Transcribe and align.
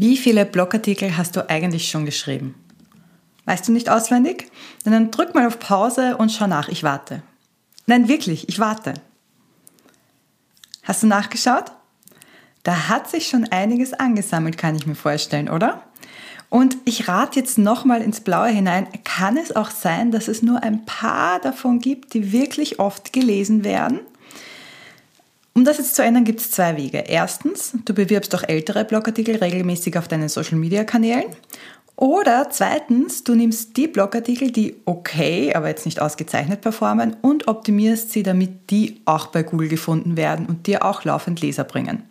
Wie 0.00 0.16
viele 0.16 0.46
Blogartikel 0.46 1.18
hast 1.18 1.36
du 1.36 1.50
eigentlich 1.50 1.90
schon 1.90 2.06
geschrieben? 2.06 2.54
Weißt 3.44 3.68
du 3.68 3.72
nicht 3.72 3.90
auswendig? 3.90 4.50
Dann 4.82 5.10
drück 5.10 5.34
mal 5.34 5.46
auf 5.46 5.58
Pause 5.58 6.16
und 6.16 6.32
schau 6.32 6.46
nach. 6.46 6.70
Ich 6.70 6.82
warte. 6.82 7.22
Nein, 7.84 8.08
wirklich, 8.08 8.48
ich 8.48 8.58
warte. 8.58 8.94
Hast 10.84 11.02
du 11.02 11.06
nachgeschaut? 11.06 11.72
Da 12.62 12.88
hat 12.88 13.10
sich 13.10 13.28
schon 13.28 13.44
einiges 13.50 13.92
angesammelt, 13.92 14.56
kann 14.56 14.74
ich 14.74 14.86
mir 14.86 14.94
vorstellen, 14.94 15.50
oder? 15.50 15.82
Und 16.48 16.78
ich 16.86 17.06
rate 17.06 17.38
jetzt 17.38 17.58
nochmal 17.58 18.00
ins 18.00 18.22
Blaue 18.22 18.48
hinein, 18.48 18.88
kann 19.04 19.36
es 19.36 19.54
auch 19.54 19.68
sein, 19.68 20.12
dass 20.12 20.28
es 20.28 20.40
nur 20.40 20.62
ein 20.62 20.86
paar 20.86 21.40
davon 21.40 21.78
gibt, 21.78 22.14
die 22.14 22.32
wirklich 22.32 22.78
oft 22.78 23.12
gelesen 23.12 23.64
werden? 23.64 24.00
Um 25.60 25.66
das 25.66 25.76
jetzt 25.76 25.94
zu 25.94 26.02
ändern, 26.02 26.24
gibt 26.24 26.40
es 26.40 26.50
zwei 26.50 26.78
Wege. 26.78 27.04
Erstens, 27.06 27.74
du 27.84 27.92
bewirbst 27.92 28.34
auch 28.34 28.42
ältere 28.48 28.82
Blogartikel 28.82 29.36
regelmäßig 29.36 29.98
auf 29.98 30.08
deinen 30.08 30.30
Social-Media-Kanälen. 30.30 31.26
Oder 31.96 32.48
zweitens, 32.48 33.24
du 33.24 33.34
nimmst 33.34 33.76
die 33.76 33.86
Blogartikel, 33.86 34.52
die 34.52 34.76
okay, 34.86 35.54
aber 35.54 35.68
jetzt 35.68 35.84
nicht 35.84 36.00
ausgezeichnet 36.00 36.62
performen 36.62 37.14
und 37.20 37.46
optimierst 37.46 38.10
sie, 38.10 38.22
damit 38.22 38.70
die 38.70 39.02
auch 39.04 39.26
bei 39.26 39.42
Google 39.42 39.68
gefunden 39.68 40.16
werden 40.16 40.46
und 40.46 40.66
dir 40.66 40.82
auch 40.82 41.04
laufend 41.04 41.42
Leser 41.42 41.64
bringen. 41.64 42.04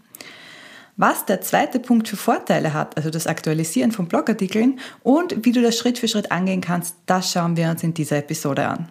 Was 0.95 1.25
der 1.25 1.41
zweite 1.41 1.79
Punkt 1.79 2.07
für 2.07 2.17
Vorteile 2.17 2.75
hat, 2.75 2.97
also 2.97 3.09
das 3.09 3.25
Aktualisieren 3.25 3.91
von 3.91 4.07
Blogartikeln 4.07 4.79
und 5.01 5.43
wie 5.43 5.53
du 5.53 5.63
das 5.63 5.75
Schritt 5.75 5.97
für 5.97 6.07
Schritt 6.07 6.31
angehen 6.31 6.61
kannst, 6.61 6.97
das 7.07 7.31
schauen 7.31 7.57
wir 7.57 7.71
uns 7.71 7.81
in 7.81 7.95
dieser 7.95 8.17
Episode 8.17 8.67
an. 8.67 8.89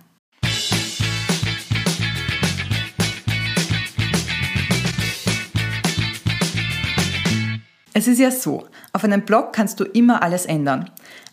Es 7.99 8.07
ist 8.07 8.21
ja 8.21 8.31
so, 8.31 8.65
auf 8.93 9.03
einem 9.03 9.23
Blog 9.23 9.53
kannst 9.53 9.81
du 9.81 9.85
immer 9.85 10.23
alles 10.23 10.47
ändern. 10.47 10.89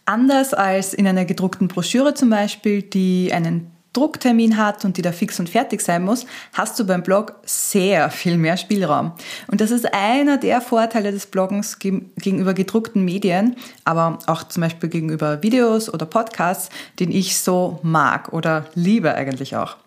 Anders 0.05 0.55
als 0.55 0.95
in 0.95 1.05
einer 1.05 1.23
gedruckten 1.23 1.67
Broschüre 1.67 2.15
zum 2.15 2.31
Beispiel, 2.31 2.81
die 2.81 3.31
einen 3.31 3.69
Drucktermin 3.93 4.57
hat 4.57 4.83
und 4.83 4.97
die 4.97 5.03
da 5.03 5.11
fix 5.11 5.39
und 5.39 5.47
fertig 5.47 5.81
sein 5.81 6.03
muss, 6.03 6.25
hast 6.53 6.79
du 6.79 6.87
beim 6.87 7.03
Blog 7.03 7.35
sehr 7.45 8.09
viel 8.09 8.37
mehr 8.37 8.57
Spielraum. 8.57 9.11
Und 9.45 9.61
das 9.61 9.69
ist 9.69 9.93
einer 9.93 10.37
der 10.37 10.59
Vorteile 10.59 11.11
des 11.11 11.27
Bloggens 11.27 11.77
gegenüber 11.77 12.55
gedruckten 12.55 13.05
Medien, 13.05 13.57
aber 13.83 14.17
auch 14.25 14.41
zum 14.41 14.61
Beispiel 14.61 14.89
gegenüber 14.89 15.43
Videos 15.43 15.93
oder 15.93 16.07
Podcasts, 16.07 16.71
den 16.99 17.11
ich 17.11 17.37
so 17.37 17.79
mag 17.83 18.33
oder 18.33 18.65
liebe 18.73 19.13
eigentlich 19.13 19.55
auch. 19.55 19.77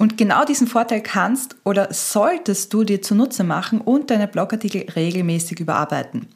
Und 0.00 0.16
genau 0.16 0.46
diesen 0.46 0.66
Vorteil 0.66 1.02
kannst 1.02 1.56
oder 1.62 1.92
solltest 1.92 2.72
du 2.72 2.84
dir 2.84 3.02
zunutze 3.02 3.44
machen 3.44 3.82
und 3.82 4.08
deine 4.08 4.28
Blogartikel 4.28 4.86
regelmäßig 4.96 5.60
überarbeiten. 5.60 6.26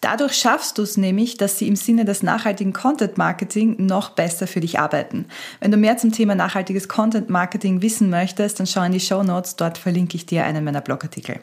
Dadurch 0.00 0.32
schaffst 0.32 0.78
du 0.78 0.82
es 0.82 0.96
nämlich, 0.96 1.36
dass 1.36 1.58
sie 1.58 1.68
im 1.68 1.76
Sinne 1.76 2.06
des 2.06 2.22
nachhaltigen 2.22 2.72
Content 2.72 3.18
Marketing 3.18 3.76
noch 3.84 4.08
besser 4.08 4.46
für 4.46 4.60
dich 4.60 4.78
arbeiten. 4.78 5.26
Wenn 5.60 5.70
du 5.70 5.76
mehr 5.76 5.98
zum 5.98 6.12
Thema 6.12 6.34
nachhaltiges 6.34 6.88
Content 6.88 7.28
Marketing 7.28 7.82
wissen 7.82 8.08
möchtest, 8.08 8.58
dann 8.58 8.66
schau 8.66 8.84
in 8.84 8.92
die 8.92 9.00
Show 9.00 9.22
Notes, 9.22 9.54
dort 9.54 9.76
verlinke 9.76 10.16
ich 10.16 10.24
dir 10.24 10.44
einen 10.44 10.64
meiner 10.64 10.80
Blogartikel. 10.80 11.40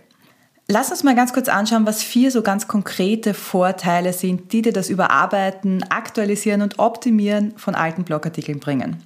Lass 0.67 0.89
uns 0.89 1.03
mal 1.03 1.13
ganz 1.13 1.31
kurz 1.31 1.47
anschauen, 1.47 1.85
was 1.85 2.01
vier 2.01 2.31
so 2.31 2.41
ganz 2.41 2.67
konkrete 2.67 3.35
Vorteile 3.35 4.13
sind, 4.13 4.51
die 4.51 4.63
dir 4.63 4.73
das 4.73 4.89
Überarbeiten, 4.89 5.83
Aktualisieren 5.91 6.63
und 6.63 6.79
Optimieren 6.79 7.53
von 7.55 7.75
alten 7.75 8.03
Blogartikeln 8.03 8.59
bringen. 8.59 8.97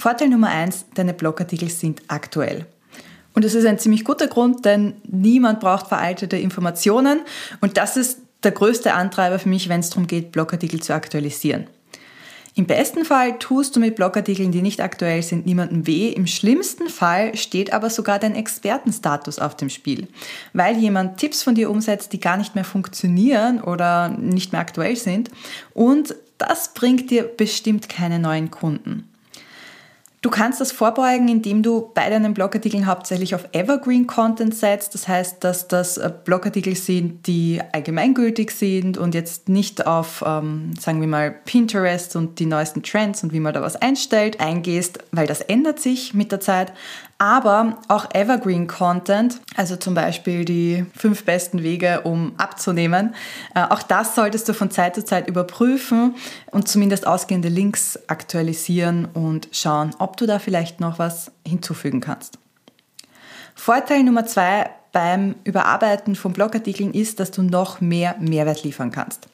Vorteil 0.00 0.30
Nummer 0.30 0.48
eins, 0.48 0.86
deine 0.94 1.12
Blogartikel 1.12 1.68
sind 1.68 2.00
aktuell. 2.08 2.64
Und 3.34 3.44
das 3.44 3.52
ist 3.52 3.66
ein 3.66 3.78
ziemlich 3.78 4.02
guter 4.02 4.28
Grund, 4.28 4.64
denn 4.64 4.94
niemand 5.06 5.60
braucht 5.60 5.88
veraltete 5.88 6.38
Informationen 6.38 7.20
und 7.60 7.76
das 7.76 7.98
ist 7.98 8.20
der 8.42 8.52
größte 8.52 8.94
Antreiber 8.94 9.38
für 9.38 9.50
mich, 9.50 9.68
wenn 9.68 9.80
es 9.80 9.90
darum 9.90 10.06
geht, 10.06 10.32
Blogartikel 10.32 10.80
zu 10.80 10.94
aktualisieren. 10.94 11.66
Im 12.54 12.64
besten 12.64 13.04
Fall 13.04 13.38
tust 13.38 13.76
du 13.76 13.80
mit 13.80 13.94
Blogartikeln, 13.94 14.52
die 14.52 14.62
nicht 14.62 14.80
aktuell 14.80 15.22
sind, 15.22 15.44
niemandem 15.44 15.86
weh. 15.86 16.08
Im 16.08 16.26
schlimmsten 16.26 16.88
Fall 16.88 17.36
steht 17.36 17.74
aber 17.74 17.90
sogar 17.90 18.18
dein 18.18 18.34
Expertenstatus 18.34 19.38
auf 19.38 19.54
dem 19.54 19.68
Spiel, 19.68 20.08
weil 20.54 20.78
jemand 20.78 21.18
Tipps 21.18 21.42
von 21.42 21.54
dir 21.54 21.68
umsetzt, 21.68 22.14
die 22.14 22.20
gar 22.20 22.38
nicht 22.38 22.54
mehr 22.54 22.64
funktionieren 22.64 23.60
oder 23.60 24.08
nicht 24.08 24.52
mehr 24.52 24.62
aktuell 24.62 24.96
sind. 24.96 25.30
Und 25.74 26.14
das 26.38 26.72
bringt 26.72 27.10
dir 27.10 27.24
bestimmt 27.24 27.90
keine 27.90 28.18
neuen 28.18 28.50
Kunden. 28.50 29.09
Du 30.22 30.28
kannst 30.28 30.60
das 30.60 30.70
vorbeugen, 30.70 31.28
indem 31.28 31.62
du 31.62 31.90
bei 31.94 32.10
deinen 32.10 32.34
Blogartikeln 32.34 32.86
hauptsächlich 32.86 33.34
auf 33.34 33.48
Evergreen 33.52 34.06
Content 34.06 34.54
setzt. 34.54 34.92
Das 34.92 35.08
heißt, 35.08 35.42
dass 35.42 35.66
das 35.66 35.96
äh, 35.96 36.12
Blogartikel 36.24 36.76
sind, 36.76 37.26
die 37.26 37.62
allgemeingültig 37.72 38.50
sind 38.50 38.98
und 38.98 39.14
jetzt 39.14 39.48
nicht 39.48 39.86
auf, 39.86 40.22
ähm, 40.26 40.72
sagen 40.78 41.00
wir 41.00 41.08
mal, 41.08 41.30
Pinterest 41.30 42.16
und 42.16 42.38
die 42.38 42.44
neuesten 42.44 42.82
Trends 42.82 43.22
und 43.22 43.32
wie 43.32 43.40
man 43.40 43.54
da 43.54 43.62
was 43.62 43.76
einstellt, 43.76 44.40
eingehst, 44.40 44.98
weil 45.10 45.26
das 45.26 45.40
ändert 45.40 45.80
sich 45.80 46.12
mit 46.12 46.32
der 46.32 46.40
Zeit 46.40 46.74
aber 47.20 47.76
auch 47.88 48.14
Evergreen 48.14 48.66
Content, 48.66 49.42
also 49.54 49.76
zum 49.76 49.92
Beispiel 49.92 50.46
die 50.46 50.86
fünf 50.96 51.26
besten 51.26 51.62
Wege, 51.62 52.00
um 52.04 52.32
abzunehmen. 52.38 53.14
Äh, 53.54 53.64
auch 53.68 53.82
das 53.82 54.14
solltest 54.14 54.48
du 54.48 54.54
von 54.54 54.70
Zeit 54.70 54.94
zu 54.94 55.04
Zeit 55.04 55.28
überprüfen 55.28 56.16
und 56.50 56.66
zumindest 56.66 57.06
ausgehende 57.06 57.50
Links 57.50 57.98
aktualisieren 58.06 59.04
und 59.12 59.50
schauen, 59.52 59.90
ob 59.98 60.09
du 60.16 60.26
da 60.26 60.38
vielleicht 60.38 60.80
noch 60.80 60.98
was 60.98 61.32
hinzufügen 61.46 62.00
kannst. 62.00 62.38
Vorteil 63.54 64.02
Nummer 64.02 64.26
zwei 64.26 64.70
beim 64.92 65.36
Überarbeiten 65.44 66.16
von 66.16 66.32
Blogartikeln 66.32 66.94
ist, 66.94 67.20
dass 67.20 67.30
du 67.30 67.42
noch 67.42 67.80
mehr 67.80 68.16
Mehrwert 68.18 68.64
liefern 68.64 68.90
kannst. 68.90 69.28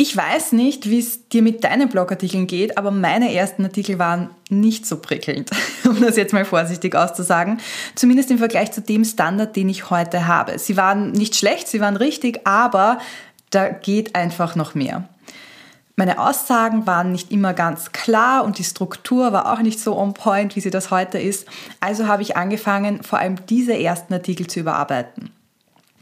Ich 0.00 0.16
weiß 0.16 0.52
nicht, 0.52 0.88
wie 0.88 1.00
es 1.00 1.28
dir 1.28 1.42
mit 1.42 1.64
deinen 1.64 1.88
Blogartikeln 1.88 2.46
geht, 2.46 2.78
aber 2.78 2.92
meine 2.92 3.34
ersten 3.34 3.64
Artikel 3.64 3.98
waren 3.98 4.30
nicht 4.48 4.86
so 4.86 4.98
prickelnd, 4.98 5.50
um 5.84 6.00
das 6.00 6.16
jetzt 6.16 6.32
mal 6.32 6.44
vorsichtig 6.44 6.94
auszusagen. 6.94 7.58
Zumindest 7.96 8.30
im 8.30 8.38
Vergleich 8.38 8.70
zu 8.70 8.80
dem 8.80 9.04
Standard, 9.04 9.56
den 9.56 9.68
ich 9.68 9.90
heute 9.90 10.28
habe. 10.28 10.58
Sie 10.60 10.76
waren 10.76 11.10
nicht 11.10 11.34
schlecht, 11.34 11.66
sie 11.66 11.80
waren 11.80 11.96
richtig, 11.96 12.46
aber 12.46 13.00
da 13.50 13.70
geht 13.70 14.14
einfach 14.14 14.54
noch 14.54 14.76
mehr. 14.76 15.08
Meine 15.98 16.20
Aussagen 16.20 16.86
waren 16.86 17.10
nicht 17.10 17.32
immer 17.32 17.54
ganz 17.54 17.90
klar 17.90 18.44
und 18.44 18.58
die 18.58 18.64
Struktur 18.64 19.32
war 19.32 19.52
auch 19.52 19.58
nicht 19.58 19.80
so 19.80 19.98
on 19.98 20.14
point, 20.14 20.54
wie 20.54 20.60
sie 20.60 20.70
das 20.70 20.92
heute 20.92 21.18
ist. 21.18 21.48
Also 21.80 22.06
habe 22.06 22.22
ich 22.22 22.36
angefangen, 22.36 23.02
vor 23.02 23.18
allem 23.18 23.44
diese 23.46 23.76
ersten 23.76 24.14
Artikel 24.14 24.46
zu 24.46 24.60
überarbeiten. 24.60 25.30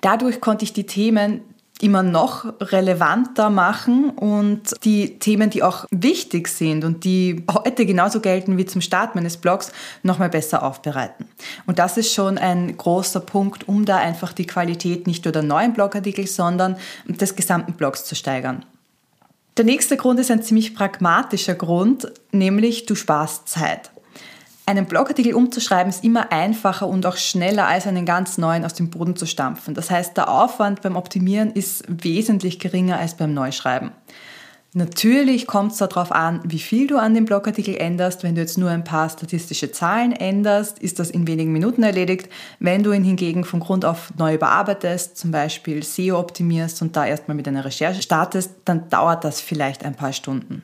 Dadurch 0.02 0.42
konnte 0.42 0.66
ich 0.66 0.74
die 0.74 0.84
Themen, 0.84 1.40
immer 1.80 2.02
noch 2.02 2.44
relevanter 2.60 3.48
machen 3.48 4.10
und 4.10 4.74
die 4.84 5.18
Themen, 5.18 5.48
die 5.48 5.62
auch 5.62 5.86
wichtig 5.90 6.48
sind 6.48 6.84
und 6.84 7.04
die 7.04 7.44
heute 7.50 7.86
genauso 7.86 8.20
gelten 8.20 8.58
wie 8.58 8.66
zum 8.66 8.82
Start 8.82 9.14
meines 9.14 9.38
Blogs, 9.38 9.72
nochmal 10.02 10.28
besser 10.28 10.62
aufbereiten. 10.62 11.26
Und 11.64 11.78
das 11.78 11.96
ist 11.96 12.12
schon 12.12 12.36
ein 12.36 12.76
großer 12.76 13.20
Punkt, 13.20 13.66
um 13.66 13.86
da 13.86 13.96
einfach 13.96 14.34
die 14.34 14.46
Qualität 14.46 15.06
nicht 15.06 15.24
nur 15.24 15.32
der 15.32 15.42
neuen 15.42 15.72
Blogartikel, 15.72 16.26
sondern 16.26 16.76
des 17.06 17.34
gesamten 17.34 17.72
Blogs 17.72 18.04
zu 18.04 18.14
steigern. 18.14 18.62
Der 19.56 19.64
nächste 19.64 19.96
Grund 19.96 20.20
ist 20.20 20.30
ein 20.30 20.42
ziemlich 20.42 20.74
pragmatischer 20.74 21.54
Grund, 21.54 22.12
nämlich 22.30 22.84
du 22.84 22.94
sparst 22.94 23.48
Zeit. 23.48 23.90
Einen 24.66 24.84
Blogartikel 24.84 25.32
umzuschreiben 25.32 25.88
ist 25.88 26.04
immer 26.04 26.30
einfacher 26.30 26.86
und 26.86 27.06
auch 27.06 27.16
schneller 27.16 27.66
als 27.66 27.86
einen 27.86 28.04
ganz 28.04 28.36
neuen 28.36 28.66
aus 28.66 28.74
dem 28.74 28.90
Boden 28.90 29.16
zu 29.16 29.24
stampfen. 29.24 29.72
Das 29.72 29.90
heißt, 29.90 30.14
der 30.16 30.28
Aufwand 30.28 30.82
beim 30.82 30.96
Optimieren 30.96 31.52
ist 31.52 31.84
wesentlich 31.88 32.58
geringer 32.58 32.98
als 32.98 33.16
beim 33.16 33.32
Neuschreiben. 33.32 33.92
Natürlich 34.76 35.46
kommt 35.46 35.72
es 35.72 35.78
darauf 35.78 36.12
an, 36.12 36.42
wie 36.44 36.58
viel 36.58 36.86
du 36.86 36.98
an 36.98 37.14
dem 37.14 37.24
Blogartikel 37.24 37.78
änderst. 37.78 38.22
Wenn 38.22 38.34
du 38.34 38.42
jetzt 38.42 38.58
nur 38.58 38.68
ein 38.68 38.84
paar 38.84 39.08
statistische 39.08 39.72
Zahlen 39.72 40.12
änderst, 40.12 40.78
ist 40.80 40.98
das 40.98 41.10
in 41.10 41.26
wenigen 41.26 41.50
Minuten 41.50 41.82
erledigt. 41.82 42.28
Wenn 42.58 42.82
du 42.82 42.92
ihn 42.92 43.02
hingegen 43.02 43.44
von 43.44 43.60
Grund 43.60 43.86
auf 43.86 44.12
neu 44.18 44.34
überarbeitest, 44.34 45.16
zum 45.16 45.30
Beispiel 45.30 45.82
SEO 45.82 46.18
optimierst 46.18 46.82
und 46.82 46.94
da 46.94 47.06
erstmal 47.06 47.38
mit 47.38 47.48
einer 47.48 47.64
Recherche 47.64 48.02
startest, 48.02 48.50
dann 48.66 48.90
dauert 48.90 49.24
das 49.24 49.40
vielleicht 49.40 49.82
ein 49.82 49.94
paar 49.94 50.12
Stunden. 50.12 50.62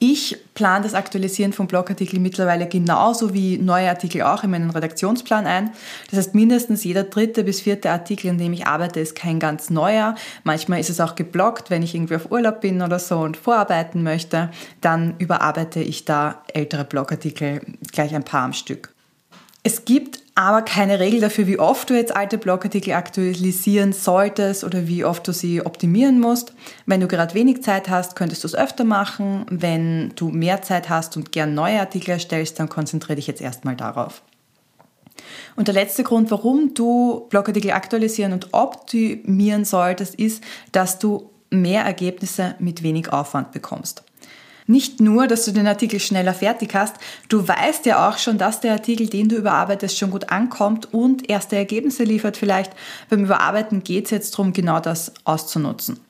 Ich 0.00 0.36
plane 0.54 0.84
das 0.84 0.94
Aktualisieren 0.94 1.52
von 1.52 1.66
Blogartikeln 1.66 2.20
mittlerweile 2.20 2.66
genauso 2.66 3.32
wie 3.32 3.58
neue 3.58 3.88
Artikel 3.88 4.22
auch 4.22 4.42
in 4.42 4.50
meinen 4.50 4.70
Redaktionsplan 4.70 5.46
ein. 5.46 5.70
Das 6.10 6.18
heißt, 6.18 6.34
mindestens 6.34 6.84
jeder 6.84 7.04
dritte 7.04 7.44
bis 7.44 7.60
vierte 7.60 7.90
Artikel, 7.90 8.30
an 8.30 8.38
dem 8.38 8.52
ich 8.52 8.66
arbeite, 8.66 9.00
ist 9.00 9.14
kein 9.14 9.38
ganz 9.38 9.70
neuer. 9.70 10.16
Manchmal 10.42 10.80
ist 10.80 10.90
es 10.90 11.00
auch 11.00 11.14
geblockt, 11.14 11.70
wenn 11.70 11.82
ich 11.82 11.94
irgendwie 11.94 12.16
auf 12.16 12.30
Urlaub 12.30 12.60
bin 12.60 12.82
oder 12.82 12.98
so 12.98 13.18
und 13.18 13.36
vorarbeiten 13.36 14.02
möchte. 14.02 14.50
Dann 14.80 15.14
überarbeite 15.18 15.80
ich 15.80 16.04
da 16.04 16.42
ältere 16.52 16.84
Blogartikel 16.84 17.60
gleich 17.92 18.14
ein 18.14 18.24
paar 18.24 18.42
am 18.42 18.52
Stück. 18.52 18.92
Es 19.62 19.84
gibt 19.84 20.23
aber 20.36 20.62
keine 20.62 20.98
Regel 20.98 21.20
dafür, 21.20 21.46
wie 21.46 21.60
oft 21.60 21.90
du 21.90 21.94
jetzt 21.94 22.14
alte 22.14 22.38
Blogartikel 22.38 22.94
aktualisieren 22.94 23.92
solltest 23.92 24.64
oder 24.64 24.88
wie 24.88 25.04
oft 25.04 25.26
du 25.28 25.32
sie 25.32 25.64
optimieren 25.64 26.18
musst. 26.18 26.54
Wenn 26.86 27.00
du 27.00 27.06
gerade 27.06 27.34
wenig 27.34 27.62
Zeit 27.62 27.88
hast, 27.88 28.16
könntest 28.16 28.42
du 28.42 28.48
es 28.48 28.54
öfter 28.54 28.82
machen. 28.82 29.46
Wenn 29.48 30.12
du 30.16 30.30
mehr 30.30 30.62
Zeit 30.62 30.88
hast 30.88 31.16
und 31.16 31.30
gern 31.30 31.54
neue 31.54 31.78
Artikel 31.78 32.10
erstellst, 32.10 32.58
dann 32.58 32.68
konzentriere 32.68 33.16
dich 33.16 33.28
jetzt 33.28 33.40
erstmal 33.40 33.76
darauf. 33.76 34.22
Und 35.54 35.68
der 35.68 35.74
letzte 35.74 36.02
Grund, 36.02 36.32
warum 36.32 36.74
du 36.74 37.26
Blogartikel 37.30 37.70
aktualisieren 37.70 38.32
und 38.32 38.52
optimieren 38.52 39.64
solltest, 39.64 40.16
ist, 40.16 40.42
dass 40.72 40.98
du 40.98 41.30
mehr 41.50 41.84
Ergebnisse 41.84 42.56
mit 42.58 42.82
wenig 42.82 43.12
Aufwand 43.12 43.52
bekommst. 43.52 44.02
Nicht 44.66 45.00
nur, 45.00 45.26
dass 45.26 45.44
du 45.44 45.52
den 45.52 45.66
Artikel 45.66 46.00
schneller 46.00 46.32
fertig 46.32 46.74
hast, 46.74 46.96
du 47.28 47.46
weißt 47.46 47.84
ja 47.84 48.08
auch 48.08 48.16
schon, 48.16 48.38
dass 48.38 48.60
der 48.60 48.72
Artikel, 48.72 49.08
den 49.08 49.28
du 49.28 49.36
überarbeitest, 49.36 49.98
schon 49.98 50.10
gut 50.10 50.30
ankommt 50.30 50.92
und 50.94 51.28
erste 51.28 51.56
Ergebnisse 51.56 52.04
liefert 52.04 52.36
vielleicht. 52.36 52.72
Beim 53.10 53.24
Überarbeiten 53.24 53.82
geht 53.84 54.06
es 54.06 54.10
jetzt 54.10 54.32
darum, 54.34 54.52
genau 54.52 54.80
das 54.80 55.12
auszunutzen. 55.24 56.00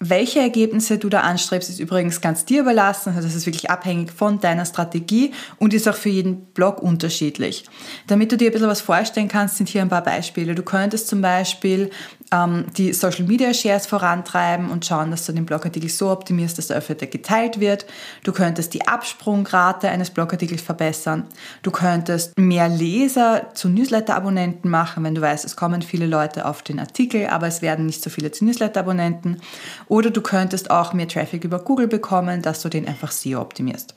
Welche 0.00 0.38
Ergebnisse 0.38 0.96
du 0.96 1.08
da 1.08 1.22
anstrebst, 1.22 1.68
ist 1.68 1.80
übrigens 1.80 2.20
ganz 2.20 2.44
dir 2.44 2.60
überlassen. 2.60 3.14
Also 3.16 3.26
das 3.26 3.34
ist 3.34 3.46
wirklich 3.46 3.68
abhängig 3.68 4.12
von 4.12 4.38
deiner 4.38 4.64
Strategie 4.64 5.32
und 5.58 5.74
ist 5.74 5.88
auch 5.88 5.96
für 5.96 6.08
jeden 6.08 6.44
Blog 6.52 6.80
unterschiedlich. 6.80 7.64
Damit 8.06 8.30
du 8.30 8.36
dir 8.36 8.50
ein 8.50 8.52
bisschen 8.52 8.68
was 8.68 8.80
vorstellen 8.80 9.26
kannst, 9.26 9.56
sind 9.56 9.68
hier 9.68 9.82
ein 9.82 9.88
paar 9.88 10.04
Beispiele. 10.04 10.54
Du 10.54 10.62
könntest 10.62 11.08
zum 11.08 11.20
Beispiel 11.20 11.90
ähm, 12.32 12.66
die 12.76 12.92
Social 12.92 13.24
Media 13.24 13.52
Shares 13.54 13.86
vorantreiben 13.86 14.70
und 14.70 14.84
schauen, 14.84 15.10
dass 15.10 15.26
du 15.26 15.32
den 15.32 15.46
Blogartikel 15.46 15.88
so 15.88 16.10
optimierst, 16.10 16.58
dass 16.58 16.70
er 16.70 16.76
öfter 16.76 17.06
geteilt 17.06 17.60
wird. 17.60 17.86
Du 18.24 18.32
könntest 18.32 18.74
die 18.74 18.86
Absprungrate 18.86 19.88
eines 19.88 20.10
Blogartikels 20.10 20.62
verbessern. 20.62 21.24
Du 21.62 21.70
könntest 21.70 22.38
mehr 22.38 22.68
Leser 22.68 23.50
zu 23.54 23.68
Newsletter-Abonnenten 23.68 24.68
machen, 24.68 25.04
wenn 25.04 25.14
du 25.14 25.20
weißt, 25.20 25.44
es 25.44 25.56
kommen 25.56 25.82
viele 25.82 26.06
Leute 26.06 26.46
auf 26.46 26.62
den 26.62 26.78
Artikel, 26.78 27.26
aber 27.28 27.46
es 27.46 27.62
werden 27.62 27.86
nicht 27.86 28.02
so 28.02 28.10
viele 28.10 28.30
zu 28.30 28.44
Newsletter-Abonnenten. 28.44 29.40
Oder 29.86 30.10
du 30.10 30.20
könntest 30.20 30.70
auch 30.70 30.92
mehr 30.92 31.08
Traffic 31.08 31.44
über 31.44 31.60
Google 31.60 31.88
bekommen, 31.88 32.42
dass 32.42 32.62
du 32.62 32.68
den 32.68 32.86
einfach 32.86 33.12
SEO 33.12 33.40
optimierst. 33.40 33.94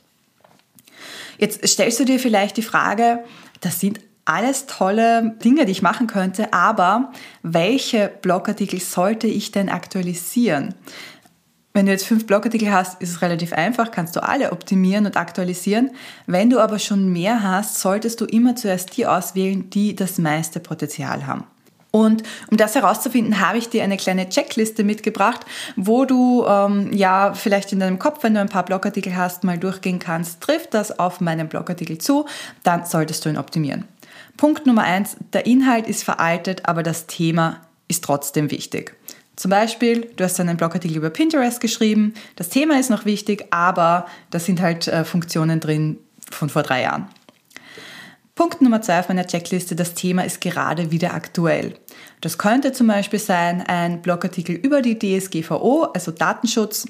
Jetzt 1.38 1.68
stellst 1.68 2.00
du 2.00 2.06
dir 2.06 2.19
vielleicht 2.19 2.57
die 2.57 2.62
Frage, 2.62 3.24
das 3.62 3.80
sind 3.80 4.00
alles 4.25 4.65
tolle 4.68 5.35
Dinge, 5.44 5.65
die 5.65 5.71
ich 5.71 5.81
machen 5.81 6.07
könnte, 6.07 6.53
aber 6.53 7.12
welche 7.44 8.12
Blogartikel 8.21 8.79
sollte 8.79 9.27
ich 9.27 9.51
denn 9.51 9.69
aktualisieren? 9.69 10.75
Wenn 11.73 11.85
du 11.85 11.94
jetzt 11.94 12.06
fünf 12.06 12.27
Blogartikel 12.27 12.71
hast, 12.71 13.01
ist 13.01 13.12
es 13.12 13.21
relativ 13.21 13.53
einfach, 13.53 13.91
kannst 13.91 14.15
du 14.18 14.23
alle 14.23 14.51
optimieren 14.51 15.06
und 15.06 15.15
aktualisieren. 15.15 15.91
Wenn 16.27 16.50
du 16.50 16.59
aber 16.59 16.79
schon 16.79 17.13
mehr 17.13 17.44
hast, 17.44 17.79
solltest 17.79 18.19
du 18.19 18.25
immer 18.25 18.57
zuerst 18.57 18.97
die 18.97 19.06
auswählen, 19.06 19.69
die 19.69 19.95
das 19.95 20.18
meiste 20.18 20.59
Potenzial 20.59 21.25
haben. 21.27 21.45
Und 21.91 22.23
um 22.50 22.57
das 22.57 22.75
herauszufinden, 22.75 23.45
habe 23.45 23.57
ich 23.57 23.69
dir 23.69 23.83
eine 23.83 23.97
kleine 23.97 24.27
Checkliste 24.29 24.83
mitgebracht, 24.83 25.45
wo 25.75 26.06
du 26.06 26.45
ähm, 26.45 26.91
ja 26.94 27.33
vielleicht 27.33 27.73
in 27.73 27.79
deinem 27.79 28.00
Kopf, 28.00 28.23
wenn 28.23 28.33
du 28.33 28.39
ein 28.39 28.50
paar 28.50 28.63
Blogartikel 28.63 29.15
hast, 29.15 29.44
mal 29.44 29.57
durchgehen 29.57 30.00
kannst, 30.00 30.41
trifft 30.41 30.73
das 30.73 31.00
auf 31.00 31.19
meinen 31.19 31.50
Blogartikel 31.50 31.97
zu, 31.97 32.25
dann 32.63 32.85
solltest 32.85 33.25
du 33.25 33.29
ihn 33.29 33.38
optimieren. 33.38 33.85
Punkt 34.38 34.66
Nummer 34.66 34.83
eins, 34.83 35.18
der 35.33 35.45
Inhalt 35.45 35.88
ist 35.88 36.04
veraltet, 36.04 36.66
aber 36.66 36.83
das 36.83 37.07
Thema 37.07 37.62
ist 37.88 38.04
trotzdem 38.04 38.51
wichtig. 38.51 38.95
Zum 39.36 39.50
Beispiel, 39.50 40.12
du 40.16 40.24
hast 40.24 40.39
einen 40.39 40.57
Blogartikel 40.57 40.98
über 40.98 41.10
Pinterest 41.10 41.60
geschrieben, 41.60 42.13
das 42.36 42.50
Thema 42.50 42.80
ist 42.80 42.89
noch 42.89 43.06
wichtig, 43.06 43.45
aber 43.51 44.06
da 44.30 44.39
sind 44.39 44.62
halt 44.62 44.88
äh, 44.88 45.04
Funktionen 45.04 45.60
drin 45.60 45.98
von 46.30 46.50
vor 46.50 46.63
drei 46.63 46.83
Jahren. 46.83 47.07
Punkt 48.36 48.62
Nummer 48.62 48.81
zwei 48.81 49.00
auf 49.00 49.10
meiner 49.10 49.28
Checkliste, 49.28 49.75
das 49.75 49.94
Thema 49.94 50.24
ist 50.25 50.42
gerade 50.42 50.92
wieder 50.92 51.13
aktuell. 51.13 51.75
Das 52.22 52.38
könnte 52.38 52.72
zum 52.72 52.88
Beispiel 52.88 53.19
sein 53.19 53.62
ein 53.62 54.01
Blogartikel 54.01 54.56
über 54.56 54.81
die 54.81 54.98
DSGVO, 54.98 55.89
also 55.94 56.12
Datenschutz, 56.12 56.88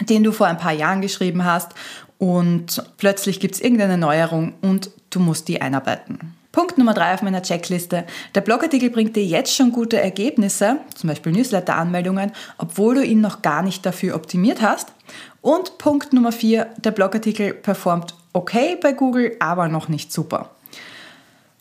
den 0.00 0.22
du 0.22 0.32
vor 0.32 0.46
ein 0.46 0.58
paar 0.58 0.72
Jahren 0.72 1.00
geschrieben 1.00 1.44
hast 1.44 1.72
und 2.18 2.82
plötzlich 2.96 3.40
gibt 3.40 3.54
es 3.54 3.60
irgendeine 3.60 3.98
Neuerung 3.98 4.54
und 4.60 4.90
du 5.10 5.20
musst 5.20 5.48
die 5.48 5.60
einarbeiten. 5.60 6.37
Punkt 6.58 6.76
Nummer 6.76 6.92
drei 6.92 7.14
auf 7.14 7.22
meiner 7.22 7.40
Checkliste. 7.40 8.04
Der 8.34 8.40
Blogartikel 8.40 8.90
bringt 8.90 9.14
dir 9.14 9.24
jetzt 9.24 9.54
schon 9.54 9.70
gute 9.70 10.00
Ergebnisse, 10.00 10.78
zum 10.92 11.08
Beispiel 11.08 11.30
Newsletter-Anmeldungen, 11.30 12.32
obwohl 12.58 12.96
du 12.96 13.04
ihn 13.04 13.20
noch 13.20 13.42
gar 13.42 13.62
nicht 13.62 13.86
dafür 13.86 14.16
optimiert 14.16 14.60
hast. 14.60 14.88
Und 15.40 15.78
Punkt 15.78 16.12
Nummer 16.12 16.32
vier, 16.32 16.66
der 16.78 16.90
Blogartikel 16.90 17.54
performt 17.54 18.16
okay 18.32 18.76
bei 18.82 18.90
Google, 18.90 19.36
aber 19.38 19.68
noch 19.68 19.88
nicht 19.88 20.12
super. 20.12 20.50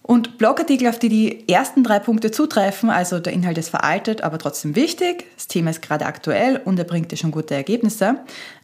Und 0.02 0.40
Blogartikel, 0.40 0.88
auf 0.88 0.98
die 0.98 1.10
die 1.10 1.48
ersten 1.48 1.84
drei 1.84 2.00
Punkte 2.00 2.32
zutreffen, 2.32 2.90
also 2.90 3.20
der 3.20 3.34
Inhalt 3.34 3.60
ist 3.60 3.70
veraltet, 3.70 4.22
aber 4.22 4.40
trotzdem 4.40 4.76
wichtig, 4.76 5.26
das 5.36 5.48
Thema 5.48 5.70
ist 5.70 5.84
gerade 5.84 6.08
aktuell 6.08 6.60
und 6.66 6.80
er 6.80 6.86
bringt 6.86 7.12
dir 7.12 7.18
schon 7.18 7.30
gute 7.30 7.54
Ergebnisse, 7.54 8.16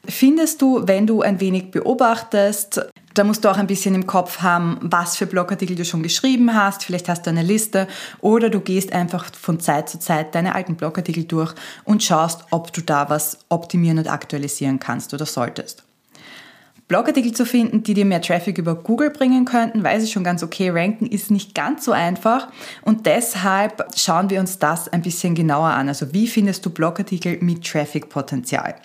findest 0.08 0.64
du, 0.64 0.88
wenn 0.88 1.06
du 1.06 1.22
ein 1.22 1.40
wenig 1.42 1.70
beobachtest, 1.70 2.88
da 3.14 3.24
musst 3.24 3.46
du 3.46 3.50
auch 3.50 3.58
ein 3.58 3.68
bisschen 3.68 3.96
im 3.96 4.08
Kopf 4.08 4.40
haben, 4.40 4.78
was 4.82 5.18
für 5.18 5.28
Blogartikel 5.28 5.76
du 5.76 5.86
schon 5.86 6.04
geschrieben 6.04 6.54
hast. 6.54 6.84
Vielleicht 6.84 7.10
hast 7.10 7.26
du 7.26 7.30
eine 7.30 7.44
Liste 7.44 7.88
oder 8.22 8.50
du 8.50 8.60
gehst 8.60 8.94
einfach 8.94 9.26
von 9.34 9.60
Zeit 9.60 9.90
zu 9.90 10.00
Zeit 10.00 10.36
deine 10.36 10.56
alten 10.56 10.76
Blogartikel 10.76 11.24
durch 11.26 11.54
und 11.84 12.04
schaust, 12.04 12.46
ob 12.52 12.74
du 12.74 12.82
da 12.82 13.10
was 13.10 13.40
optimieren 13.50 14.00
und 14.00 14.10
aktualisieren 14.10 14.80
kannst 14.80 15.14
oder 15.14 15.26
solltest. 15.26 15.84
Blogartikel 16.88 17.32
zu 17.32 17.46
finden, 17.46 17.84
die 17.84 17.94
dir 17.94 18.06
mehr 18.06 18.22
Traffic 18.22 18.58
über 18.58 18.76
Google 18.76 19.10
bringen 19.10 19.46
könnten, 19.46 19.84
weiß 19.84 20.04
ich 20.04 20.12
schon 20.12 20.24
ganz 20.24 20.44
okay. 20.44 20.70
Ranken 20.70 21.08
ist 21.08 21.32
nicht 21.32 21.56
ganz 21.56 21.86
so 21.86 21.92
einfach 21.92 22.50
und 22.82 23.06
deshalb 23.06 23.86
schauen 23.96 24.30
wir 24.30 24.40
uns 24.40 24.60
das 24.60 24.90
ein 24.90 25.02
bisschen 25.02 25.34
genauer 25.34 25.70
an. 25.70 25.88
Also 25.88 26.14
wie 26.14 26.28
findest 26.28 26.66
du 26.66 26.70
Blogartikel 26.70 27.38
mit 27.42 27.66
Traffic-Potenzial? 27.66 28.76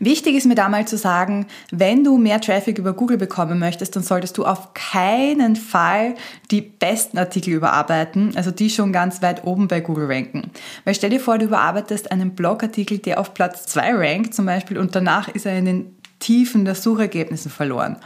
Wichtig 0.00 0.36
ist 0.36 0.46
mir 0.46 0.54
da 0.54 0.68
mal 0.68 0.86
zu 0.86 0.96
sagen, 0.96 1.46
wenn 1.70 2.04
du 2.04 2.18
mehr 2.18 2.40
Traffic 2.40 2.78
über 2.78 2.92
Google 2.92 3.18
bekommen 3.18 3.58
möchtest, 3.58 3.96
dann 3.96 4.02
solltest 4.02 4.38
du 4.38 4.44
auf 4.44 4.74
keinen 4.74 5.56
Fall 5.56 6.14
die 6.50 6.60
besten 6.60 7.18
Artikel 7.18 7.54
überarbeiten, 7.54 8.36
also 8.36 8.50
die 8.50 8.70
schon 8.70 8.92
ganz 8.92 9.22
weit 9.22 9.44
oben 9.44 9.66
bei 9.66 9.80
Google 9.80 10.06
ranken. 10.06 10.50
Weil 10.84 10.94
stell 10.94 11.10
dir 11.10 11.20
vor, 11.20 11.38
du 11.38 11.46
überarbeitest 11.46 12.12
einen 12.12 12.34
Blogartikel, 12.34 12.98
der 12.98 13.18
auf 13.18 13.34
Platz 13.34 13.66
2 13.66 13.94
rankt 13.94 14.34
zum 14.34 14.46
Beispiel 14.46 14.78
und 14.78 14.94
danach 14.94 15.28
ist 15.28 15.46
er 15.46 15.58
in 15.58 15.64
den 15.64 15.96
Tiefen 16.20 16.64
der 16.64 16.74
Suchergebnisse 16.74 17.50
verloren. 17.50 17.96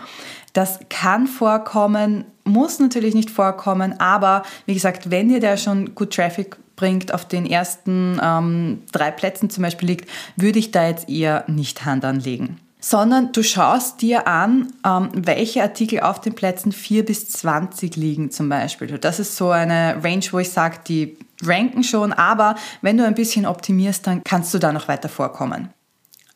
Das 0.52 0.80
kann 0.90 1.26
vorkommen, 1.26 2.24
muss 2.44 2.78
natürlich 2.78 3.14
nicht 3.14 3.30
vorkommen, 3.30 3.98
aber 4.00 4.42
wie 4.66 4.74
gesagt, 4.74 5.10
wenn 5.10 5.28
dir 5.28 5.40
der 5.40 5.56
schon 5.56 5.94
gut 5.94 6.14
Traffic 6.14 6.56
bringt, 6.82 7.14
auf 7.14 7.25
den 7.25 7.46
ersten 7.46 8.20
ähm, 8.20 8.82
drei 8.90 9.12
Plätzen 9.12 9.50
zum 9.50 9.62
Beispiel 9.62 9.87
liegt, 9.87 10.11
würde 10.34 10.58
ich 10.58 10.73
da 10.73 10.88
jetzt 10.88 11.08
eher 11.08 11.44
nicht 11.46 11.84
Hand 11.84 12.05
anlegen. 12.05 12.58
Sondern 12.81 13.31
du 13.31 13.44
schaust 13.44 14.02
dir 14.02 14.26
an, 14.26 14.73
ähm, 14.84 15.11
welche 15.14 15.62
Artikel 15.62 16.00
auf 16.00 16.20
den 16.20 16.34
Plätzen 16.34 16.73
4 16.73 17.05
bis 17.05 17.29
20 17.29 17.94
liegen 17.94 18.32
zum 18.32 18.49
Beispiel. 18.49 18.99
Das 18.99 19.20
ist 19.20 19.37
so 19.37 19.50
eine 19.50 20.02
Range, 20.02 20.25
wo 20.32 20.40
ich 20.40 20.50
sage, 20.50 20.79
die 20.88 21.17
ranken 21.44 21.84
schon, 21.84 22.12
aber 22.12 22.56
wenn 22.81 22.96
du 22.96 23.06
ein 23.06 23.14
bisschen 23.14 23.46
optimierst, 23.46 24.05
dann 24.08 24.25
kannst 24.25 24.52
du 24.52 24.58
da 24.58 24.73
noch 24.73 24.88
weiter 24.88 25.08
vorkommen 25.08 25.69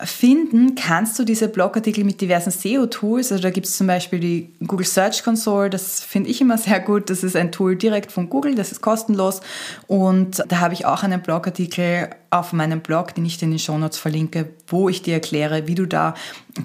finden 0.00 0.74
kannst 0.74 1.18
du 1.18 1.24
diese 1.24 1.48
Blogartikel 1.48 2.04
mit 2.04 2.20
diversen 2.20 2.50
SEO-Tools. 2.50 3.32
Also 3.32 3.42
da 3.42 3.50
gibt 3.50 3.66
es 3.66 3.76
zum 3.78 3.86
Beispiel 3.86 4.20
die 4.20 4.50
Google 4.66 4.86
Search 4.86 5.24
Console, 5.24 5.70
das 5.70 6.00
finde 6.00 6.28
ich 6.30 6.40
immer 6.40 6.58
sehr 6.58 6.80
gut. 6.80 7.08
Das 7.08 7.24
ist 7.24 7.36
ein 7.36 7.52
Tool 7.52 7.76
direkt 7.76 8.12
von 8.12 8.28
Google, 8.28 8.54
das 8.54 8.72
ist 8.72 8.82
kostenlos. 8.82 9.40
Und 9.86 10.42
da 10.48 10.60
habe 10.60 10.74
ich 10.74 10.84
auch 10.84 11.02
einen 11.02 11.22
Blogartikel 11.22 12.10
auf 12.30 12.52
meinem 12.52 12.80
Blog, 12.80 13.14
den 13.14 13.24
ich 13.24 13.38
dir 13.38 13.46
in 13.46 13.52
den 13.52 13.58
Shownotes 13.58 13.98
verlinke, 13.98 14.50
wo 14.66 14.88
ich 14.88 15.02
dir 15.02 15.14
erkläre, 15.14 15.66
wie 15.66 15.74
du 15.74 15.86
da 15.86 16.14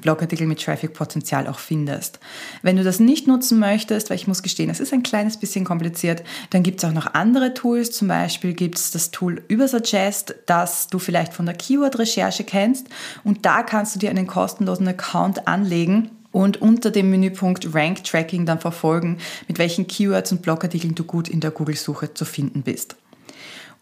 Blogartikel 0.01 0.47
mit 0.47 0.63
Traffic-Potenzial 0.63 1.47
auch 1.47 1.59
findest. 1.59 2.19
Wenn 2.61 2.77
du 2.77 2.83
das 2.83 2.99
nicht 2.99 3.27
nutzen 3.27 3.59
möchtest, 3.59 4.09
weil 4.09 4.15
ich 4.15 4.27
muss 4.27 4.43
gestehen, 4.43 4.69
es 4.69 4.79
ist 4.79 4.93
ein 4.93 5.03
kleines 5.03 5.37
bisschen 5.37 5.65
kompliziert, 5.65 6.23
dann 6.49 6.63
gibt 6.63 6.81
es 6.81 6.89
auch 6.89 6.93
noch 6.93 7.13
andere 7.13 7.53
Tools. 7.53 7.91
Zum 7.91 8.07
Beispiel 8.07 8.53
gibt 8.53 8.77
es 8.77 8.91
das 8.91 9.11
Tool 9.11 9.41
Übersuggest, 9.47 10.35
das 10.45 10.87
du 10.87 10.99
vielleicht 10.99 11.33
von 11.33 11.45
der 11.45 11.55
Keyword-Recherche 11.55 12.43
kennst. 12.43 12.87
Und 13.23 13.45
da 13.45 13.63
kannst 13.63 13.95
du 13.95 13.99
dir 13.99 14.09
einen 14.09 14.27
kostenlosen 14.27 14.87
Account 14.87 15.47
anlegen 15.47 16.11
und 16.31 16.61
unter 16.61 16.91
dem 16.91 17.09
Menüpunkt 17.09 17.73
Rank 17.73 18.03
Tracking 18.03 18.45
dann 18.45 18.59
verfolgen, 18.59 19.17
mit 19.47 19.59
welchen 19.59 19.87
Keywords 19.87 20.31
und 20.31 20.41
Blogartikeln 20.41 20.95
du 20.95 21.03
gut 21.03 21.27
in 21.27 21.41
der 21.41 21.51
Google-Suche 21.51 22.13
zu 22.13 22.25
finden 22.25 22.63
bist. 22.63 22.95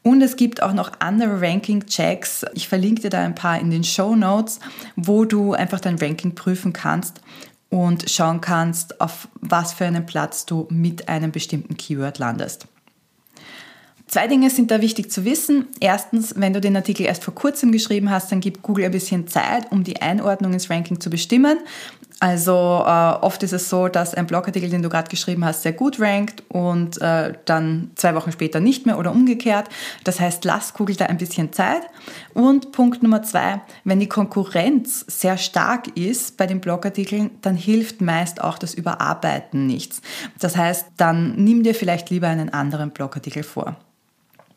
Und 0.02 0.22
es 0.22 0.38
gibt 0.38 0.64
auch 0.64 0.74
noch 0.74 0.92
andere 1.00 1.42
Ranking-Checks. 1.42 2.46
Ich 2.54 2.68
verlinke 2.70 3.02
dir 3.02 3.10
da 3.10 3.22
ein 3.22 3.36
paar 3.36 3.60
in 3.60 3.70
den 3.70 3.84
Show 3.84 4.16
Notes, 4.16 4.60
wo 4.96 5.26
du 5.26 5.54
einfach 5.54 5.80
dein 5.80 5.98
Ranking 5.98 6.36
prüfen 6.36 6.74
kannst 6.74 7.22
und 7.70 8.10
schauen 8.10 8.42
kannst, 8.42 9.02
auf 9.02 9.28
was 9.36 9.74
für 9.74 9.86
einen 9.86 10.06
Platz 10.06 10.46
du 10.46 10.68
mit 10.70 11.10
einem 11.10 11.32
bestimmten 11.32 11.78
Keyword 11.78 12.18
landest. 12.18 12.66
Zwei 14.10 14.26
Dinge 14.26 14.50
sind 14.50 14.72
da 14.72 14.82
wichtig 14.82 15.12
zu 15.12 15.24
wissen. 15.24 15.68
Erstens, 15.80 16.34
wenn 16.36 16.52
du 16.52 16.60
den 16.60 16.76
Artikel 16.76 17.06
erst 17.06 17.24
vor 17.24 17.36
kurzem 17.36 17.72
geschrieben 17.72 18.10
hast, 18.10 18.32
dann 18.32 18.40
gibt 18.40 18.64
Google 18.64 18.86
ein 18.86 18.92
bisschen 18.92 19.28
Zeit, 19.28 19.72
um 19.72 19.84
die 19.84 20.02
Einordnung 20.02 20.52
ins 20.54 20.72
Ranking 20.72 21.00
zu 21.00 21.12
bestimmen. 21.12 21.60
Also 22.22 22.84
äh, 22.86 23.14
oft 23.22 23.44
ist 23.44 23.54
es 23.54 23.70
so, 23.70 23.88
dass 23.88 24.14
ein 24.14 24.28
Blogartikel, 24.28 24.70
den 24.70 24.82
du 24.82 24.90
gerade 24.90 25.10
geschrieben 25.10 25.46
hast, 25.46 25.64
sehr 25.64 25.72
gut 25.72 26.02
rankt 26.02 26.44
und 26.50 27.02
äh, 27.02 27.34
dann 27.46 27.92
zwei 27.96 28.14
Wochen 28.14 28.34
später 28.34 28.60
nicht 28.60 28.86
mehr 28.86 29.00
oder 29.00 29.12
umgekehrt. 29.12 29.70
Das 30.04 30.20
heißt, 30.20 30.44
lass 30.44 30.74
Google 30.74 30.98
da 30.98 31.06
ein 31.06 31.18
bisschen 31.18 31.54
Zeit. 31.54 31.82
Und 32.34 32.74
Punkt 32.74 33.04
Nummer 33.04 33.24
zwei, 33.24 33.62
wenn 33.86 34.02
die 34.02 34.10
Konkurrenz 34.10 35.06
sehr 35.08 35.38
stark 35.38 35.96
ist 35.98 36.36
bei 36.36 36.46
den 36.46 36.60
Blogartikeln, 36.60 37.32
dann 37.42 37.56
hilft 37.56 38.02
meist 38.02 38.42
auch 38.42 38.58
das 38.58 38.74
Überarbeiten 38.74 39.66
nichts. 39.66 40.02
Das 40.40 40.58
heißt, 40.58 40.88
dann 40.98 41.36
nimm 41.36 41.64
dir 41.64 41.74
vielleicht 41.74 42.10
lieber 42.10 42.28
einen 42.28 42.50
anderen 42.50 42.92
Blogartikel 42.92 43.44
vor. 43.44 43.78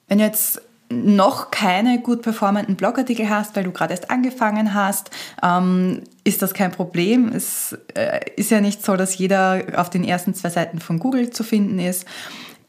Wenn 0.08 0.18
du 0.18 0.24
jetzt 0.24 0.60
noch 0.92 1.50
keine 1.50 2.00
gut 2.00 2.22
performenden 2.22 2.76
Blogartikel 2.76 3.28
hast, 3.28 3.56
weil 3.56 3.64
du 3.64 3.72
gerade 3.72 3.92
erst 3.92 4.10
angefangen 4.10 4.74
hast, 4.74 5.10
ähm, 5.42 6.02
ist 6.24 6.42
das 6.42 6.54
kein 6.54 6.70
Problem. 6.70 7.32
Es 7.34 7.76
äh, 7.94 8.20
ist 8.36 8.50
ja 8.50 8.60
nicht 8.60 8.84
so, 8.84 8.96
dass 8.96 9.18
jeder 9.18 9.62
auf 9.76 9.90
den 9.90 10.04
ersten 10.04 10.34
zwei 10.34 10.50
Seiten 10.50 10.78
von 10.78 10.98
Google 10.98 11.30
zu 11.30 11.44
finden 11.44 11.78
ist. 11.78 12.06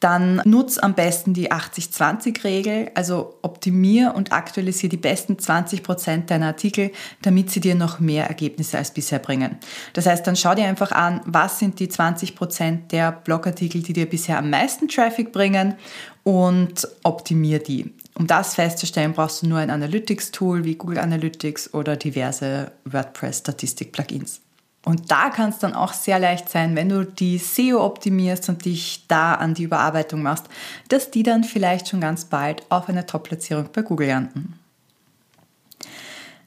Dann 0.04 0.42
nutz 0.44 0.80
am 0.80 0.96
besten 0.96 1.34
die 1.34 1.50
80-20-Regel, 1.50 2.92
also 2.94 3.36
optimier 3.42 4.14
und 4.14 4.34
aktualisiere 4.34 4.90
die 4.90 4.98
besten 4.98 5.36
20% 5.36 6.26
deiner 6.26 6.48
Artikel, 6.48 6.92
damit 7.22 7.52
sie 7.52 7.62
dir 7.62 7.74
noch 7.74 8.02
mehr 8.02 8.28
Ergebnisse 8.28 8.78
als 8.78 8.92
bisher 8.92 9.20
bringen. 9.20 9.60
Das 9.94 10.06
heißt, 10.06 10.28
dann 10.28 10.36
schau 10.36 10.56
dir 10.56 10.66
einfach 10.66 10.92
an, 10.92 11.22
was 11.24 11.60
sind 11.60 11.80
die 11.80 11.88
20% 11.88 12.90
der 12.92 13.14
Blogartikel, 13.14 13.82
die 13.82 13.94
dir 13.94 14.10
bisher 14.10 14.40
am 14.40 14.50
meisten 14.50 14.90
Traffic 14.90 15.32
bringen 15.32 15.76
und 16.24 16.86
optimier 17.04 17.60
die. 17.60 17.94
Um 18.16 18.28
das 18.28 18.56
festzustellen, 18.56 19.14
brauchst 19.14 19.42
du 19.42 19.48
nur 19.48 19.60
ein 19.60 19.72
Analytics-Tool 19.72 20.66
wie 20.66 20.76
Google 20.76 21.00
Analytics 21.00 21.74
oder 21.74 21.96
diverse 21.96 22.72
WordPress-Statistik-Plugins. 22.86 24.42
Und 24.86 25.12
da 25.12 25.30
kann 25.30 25.50
es 25.50 25.60
dann 25.60 25.74
auch 25.74 25.94
sehr 25.94 26.20
leicht 26.20 26.50
sein, 26.50 26.76
wenn 26.76 26.90
du 26.90 27.06
die 27.06 27.38
SEO 27.38 27.84
optimierst 27.84 28.50
und 28.50 28.66
dich 28.66 29.06
da 29.08 29.36
an 29.36 29.54
die 29.54 29.64
Überarbeitung 29.64 30.22
machst, 30.22 30.46
dass 30.90 31.10
die 31.10 31.24
dann 31.24 31.44
vielleicht 31.44 31.88
schon 31.88 32.02
ganz 32.02 32.26
bald 32.26 32.64
auf 32.70 32.90
eine 32.90 33.06
Top-Platzierung 33.06 33.70
bei 33.72 33.82
Google 33.82 34.10
landen. 34.10 34.60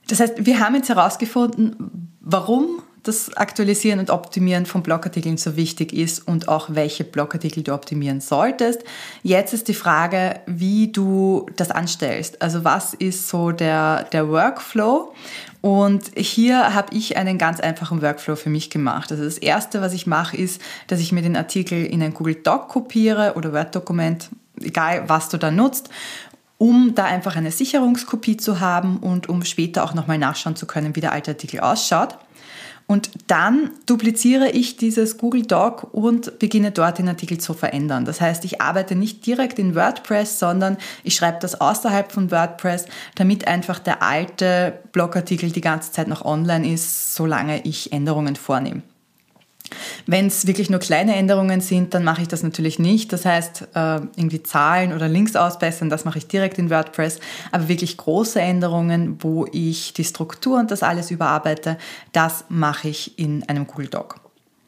Das 0.08 0.20
heißt, 0.20 0.44
wir 0.44 0.60
haben 0.60 0.74
jetzt 0.74 0.90
herausgefunden, 0.90 2.12
warum 2.20 2.82
das 3.08 3.36
Aktualisieren 3.36 4.00
und 4.00 4.10
Optimieren 4.10 4.66
von 4.66 4.82
Blogartikeln 4.82 5.36
so 5.36 5.56
wichtig 5.56 5.92
ist 5.92 6.26
und 6.26 6.48
auch 6.48 6.68
welche 6.70 7.04
Blogartikel 7.04 7.62
du 7.62 7.72
optimieren 7.72 8.20
solltest. 8.20 8.82
Jetzt 9.22 9.52
ist 9.52 9.68
die 9.68 9.74
Frage, 9.74 10.40
wie 10.46 10.92
du 10.92 11.46
das 11.56 11.70
anstellst. 11.70 12.42
Also 12.42 12.64
was 12.64 12.94
ist 12.94 13.28
so 13.28 13.52
der, 13.52 14.04
der 14.04 14.28
Workflow? 14.28 15.12
Und 15.60 16.10
hier 16.16 16.74
habe 16.74 16.94
ich 16.94 17.16
einen 17.16 17.38
ganz 17.38 17.60
einfachen 17.60 18.02
Workflow 18.02 18.36
für 18.36 18.50
mich 18.50 18.70
gemacht. 18.70 19.10
Also 19.10 19.24
das 19.24 19.38
Erste, 19.38 19.80
was 19.80 19.92
ich 19.94 20.06
mache, 20.06 20.36
ist, 20.36 20.60
dass 20.86 21.00
ich 21.00 21.12
mir 21.12 21.22
den 21.22 21.36
Artikel 21.36 21.84
in 21.84 22.02
ein 22.02 22.14
Google 22.14 22.36
Doc 22.36 22.68
kopiere 22.68 23.34
oder 23.36 23.52
Word-Dokument, 23.52 24.30
egal 24.60 25.08
was 25.08 25.28
du 25.28 25.38
da 25.38 25.50
nutzt 25.50 25.90
um 26.58 26.94
da 26.94 27.04
einfach 27.04 27.36
eine 27.36 27.50
Sicherungskopie 27.50 28.36
zu 28.36 28.60
haben 28.60 28.98
und 28.98 29.28
um 29.28 29.44
später 29.44 29.84
auch 29.84 29.94
nochmal 29.94 30.18
nachschauen 30.18 30.56
zu 30.56 30.66
können, 30.66 30.96
wie 30.96 31.00
der 31.00 31.12
alte 31.12 31.32
Artikel 31.32 31.60
ausschaut. 31.60 32.16
Und 32.88 33.10
dann 33.26 33.72
dupliziere 33.86 34.50
ich 34.50 34.76
dieses 34.76 35.18
Google 35.18 35.42
Doc 35.42 35.88
und 35.92 36.38
beginne 36.38 36.70
dort 36.70 36.98
den 36.98 37.08
Artikel 37.08 37.38
zu 37.38 37.52
verändern. 37.52 38.04
Das 38.04 38.20
heißt, 38.20 38.44
ich 38.44 38.60
arbeite 38.60 38.94
nicht 38.94 39.26
direkt 39.26 39.58
in 39.58 39.74
WordPress, 39.74 40.38
sondern 40.38 40.76
ich 41.02 41.16
schreibe 41.16 41.38
das 41.40 41.60
außerhalb 41.60 42.12
von 42.12 42.30
WordPress, 42.30 42.86
damit 43.16 43.48
einfach 43.48 43.80
der 43.80 44.02
alte 44.02 44.78
Blogartikel 44.92 45.50
die 45.50 45.60
ganze 45.60 45.90
Zeit 45.90 46.06
noch 46.06 46.24
online 46.24 46.72
ist, 46.72 47.16
solange 47.16 47.60
ich 47.64 47.92
Änderungen 47.92 48.36
vornehme. 48.36 48.82
Wenn 50.06 50.26
es 50.26 50.46
wirklich 50.46 50.70
nur 50.70 50.80
kleine 50.80 51.14
Änderungen 51.16 51.60
sind, 51.60 51.94
dann 51.94 52.04
mache 52.04 52.22
ich 52.22 52.28
das 52.28 52.42
natürlich 52.42 52.78
nicht. 52.78 53.12
Das 53.12 53.24
heißt, 53.24 53.68
äh, 53.74 53.96
irgendwie 54.16 54.42
Zahlen 54.42 54.92
oder 54.92 55.08
Links 55.08 55.36
ausbessern, 55.36 55.90
das 55.90 56.04
mache 56.04 56.18
ich 56.18 56.26
direkt 56.26 56.58
in 56.58 56.70
WordPress. 56.70 57.20
Aber 57.52 57.68
wirklich 57.68 57.96
große 57.96 58.40
Änderungen, 58.40 59.18
wo 59.20 59.46
ich 59.50 59.92
die 59.92 60.04
Struktur 60.04 60.58
und 60.58 60.70
das 60.70 60.82
alles 60.82 61.10
überarbeite, 61.10 61.78
das 62.12 62.44
mache 62.48 62.88
ich 62.88 63.18
in 63.18 63.48
einem 63.48 63.66
Google 63.66 63.88
Doc. 63.88 64.16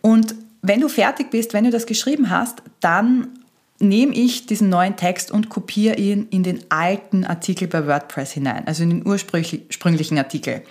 Und 0.00 0.34
wenn 0.62 0.80
du 0.80 0.88
fertig 0.88 1.30
bist, 1.30 1.54
wenn 1.54 1.64
du 1.64 1.70
das 1.70 1.86
geschrieben 1.86 2.30
hast, 2.30 2.62
dann 2.80 3.28
nehme 3.80 4.12
ich 4.12 4.46
diesen 4.46 4.68
neuen 4.68 4.96
Text 4.96 5.30
und 5.30 5.48
kopiere 5.48 5.96
ihn 5.96 6.26
in 6.30 6.42
den 6.42 6.64
alten 6.68 7.24
Artikel 7.24 7.68
bei 7.68 7.86
WordPress 7.86 8.32
hinein, 8.32 8.66
also 8.66 8.82
in 8.82 8.90
den 8.90 9.06
ursprünglichen 9.06 10.18
Artikel. 10.18 10.62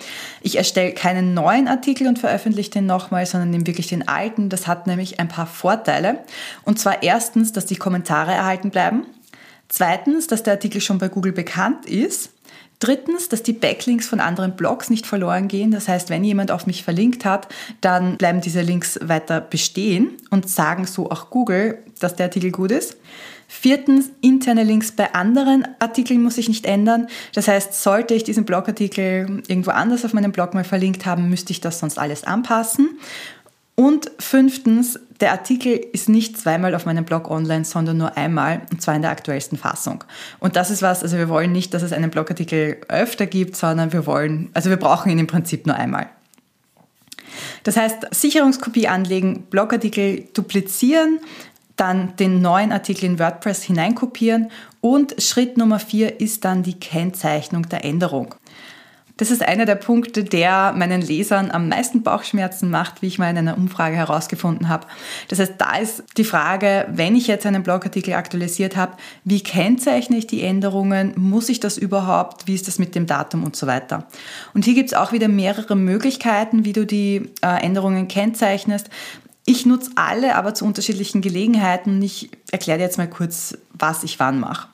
Ich 0.41 0.57
erstelle 0.57 0.91
keinen 0.91 1.33
neuen 1.33 1.67
Artikel 1.67 2.07
und 2.07 2.19
veröffentliche 2.19 2.71
den 2.71 2.85
nochmal, 2.85 3.25
sondern 3.25 3.49
nehme 3.49 3.65
wirklich 3.65 3.87
den 3.87 4.07
alten. 4.07 4.49
Das 4.49 4.67
hat 4.67 4.87
nämlich 4.87 5.19
ein 5.19 5.29
paar 5.29 5.47
Vorteile. 5.47 6.19
Und 6.63 6.79
zwar 6.79 7.01
erstens, 7.01 7.53
dass 7.53 7.65
die 7.65 7.77
Kommentare 7.77 8.31
erhalten 8.31 8.71
bleiben. 8.71 9.05
Zweitens, 9.69 10.27
dass 10.27 10.43
der 10.43 10.53
Artikel 10.53 10.81
schon 10.81 10.97
bei 10.97 11.07
Google 11.07 11.31
bekannt 11.31 11.85
ist. 11.85 12.31
Drittens, 12.79 13.27
dass 13.27 13.41
die 13.41 13.53
Backlinks 13.53 14.07
von 14.07 14.19
anderen 14.19 14.55
Blogs 14.55 14.91
nicht 14.91 15.07
verloren 15.07 15.47
gehen. 15.47 15.71
Das 15.71 15.87
heißt, 15.87 16.11
wenn 16.11 16.23
jemand 16.23 16.51
auf 16.51 16.67
mich 16.67 16.83
verlinkt 16.83 17.25
hat, 17.25 17.47
dann 17.81 18.17
bleiben 18.17 18.41
diese 18.41 18.61
Links 18.61 18.99
weiter 19.01 19.41
bestehen 19.41 20.11
und 20.29 20.47
sagen 20.47 20.85
so 20.85 21.09
auch 21.09 21.31
Google, 21.31 21.79
dass 21.99 22.15
der 22.15 22.27
Artikel 22.27 22.51
gut 22.51 22.71
ist. 22.71 22.97
Viertens, 23.49 24.11
interne 24.19 24.63
Links 24.63 24.91
bei 24.91 25.13
anderen 25.13 25.65
Artikeln 25.79 26.21
muss 26.21 26.37
ich 26.37 26.49
nicht 26.49 26.65
ändern. 26.65 27.07
Das 27.33 27.47
heißt, 27.47 27.81
sollte 27.81 28.13
ich 28.13 28.25
diesen 28.25 28.43
Blogartikel 28.43 29.41
irgendwo 29.47 29.71
anders 29.71 30.03
auf 30.03 30.13
meinem 30.13 30.33
Blog 30.33 30.53
mal 30.53 30.65
verlinkt 30.65 31.05
haben, 31.05 31.29
müsste 31.29 31.53
ich 31.53 31.61
das 31.61 31.79
sonst 31.79 31.97
alles 31.97 32.25
anpassen. 32.25 32.99
Und 33.79 34.09
fünftens, 34.17 34.99
der 35.19 35.31
Artikel 35.33 35.79
ist 35.93 36.09
nicht 36.09 36.35
zweimal 36.35 36.73
auf 36.73 36.87
meinem 36.87 37.05
Blog 37.05 37.29
online, 37.29 37.63
sondern 37.63 37.97
nur 37.97 38.17
einmal, 38.17 38.63
und 38.71 38.81
zwar 38.81 38.95
in 38.95 39.03
der 39.03 39.11
aktuellsten 39.11 39.55
Fassung. 39.55 40.03
Und 40.39 40.55
das 40.55 40.71
ist 40.71 40.81
was, 40.81 41.03
also 41.03 41.15
wir 41.17 41.29
wollen 41.29 41.51
nicht, 41.51 41.75
dass 41.75 41.83
es 41.83 41.93
einen 41.93 42.09
Blogartikel 42.09 42.77
öfter 42.87 43.27
gibt, 43.27 43.55
sondern 43.55 43.93
wir 43.93 44.07
wollen, 44.07 44.49
also 44.55 44.71
wir 44.71 44.77
brauchen 44.77 45.11
ihn 45.11 45.19
im 45.19 45.27
Prinzip 45.27 45.67
nur 45.67 45.75
einmal. 45.75 46.09
Das 47.61 47.77
heißt, 47.77 48.07
Sicherungskopie 48.09 48.87
anlegen, 48.87 49.43
Blogartikel 49.43 50.27
duplizieren, 50.33 51.19
dann 51.75 52.15
den 52.15 52.41
neuen 52.41 52.71
Artikel 52.71 53.05
in 53.05 53.19
WordPress 53.19 53.61
hineinkopieren 53.61 54.49
und 54.81 55.21
Schritt 55.21 55.55
Nummer 55.55 55.77
vier 55.77 56.19
ist 56.19 56.45
dann 56.45 56.63
die 56.63 56.79
Kennzeichnung 56.79 57.69
der 57.69 57.85
Änderung. 57.85 58.33
Das 59.17 59.31
ist 59.31 59.41
einer 59.41 59.65
der 59.65 59.75
Punkte, 59.75 60.23
der 60.23 60.73
meinen 60.73 61.01
Lesern 61.01 61.49
am 61.51 61.69
meisten 61.69 62.03
Bauchschmerzen 62.03 62.69
macht, 62.69 63.01
wie 63.01 63.07
ich 63.07 63.17
mal 63.17 63.29
in 63.31 63.37
einer 63.37 63.57
Umfrage 63.57 63.95
herausgefunden 63.95 64.69
habe. 64.69 64.87
Das 65.27 65.39
heißt, 65.39 65.55
da 65.57 65.77
ist 65.77 66.03
die 66.17 66.23
Frage, 66.23 66.87
wenn 66.89 67.15
ich 67.15 67.27
jetzt 67.27 67.45
einen 67.45 67.63
Blogartikel 67.63 68.13
aktualisiert 68.13 68.75
habe, 68.75 68.93
wie 69.23 69.41
kennzeichne 69.41 70.17
ich 70.17 70.27
die 70.27 70.43
Änderungen? 70.43 71.13
Muss 71.15 71.49
ich 71.49 71.59
das 71.59 71.77
überhaupt? 71.77 72.47
Wie 72.47 72.53
ist 72.53 72.67
das 72.67 72.77
mit 72.77 72.93
dem 72.93 73.07
Datum 73.07 73.43
und 73.43 73.55
so 73.55 73.65
weiter? 73.65 74.05
Und 74.53 74.65
hier 74.65 74.75
gibt 74.75 74.91
es 74.91 74.97
auch 74.97 75.11
wieder 75.11 75.27
mehrere 75.27 75.75
Möglichkeiten, 75.75 76.63
wie 76.63 76.73
du 76.73 76.85
die 76.85 77.31
äh, 77.41 77.63
Änderungen 77.63 78.07
kennzeichnest. 78.07 78.89
Ich 79.45 79.65
nutze 79.65 79.91
alle, 79.95 80.35
aber 80.35 80.53
zu 80.53 80.65
unterschiedlichen 80.65 81.21
Gelegenheiten. 81.21 82.01
Ich 82.01 82.29
erkläre 82.51 82.77
dir 82.79 82.83
jetzt 82.83 82.97
mal 82.97 83.09
kurz, 83.09 83.57
was 83.73 84.03
ich 84.03 84.19
wann 84.19 84.39
mache. 84.39 84.67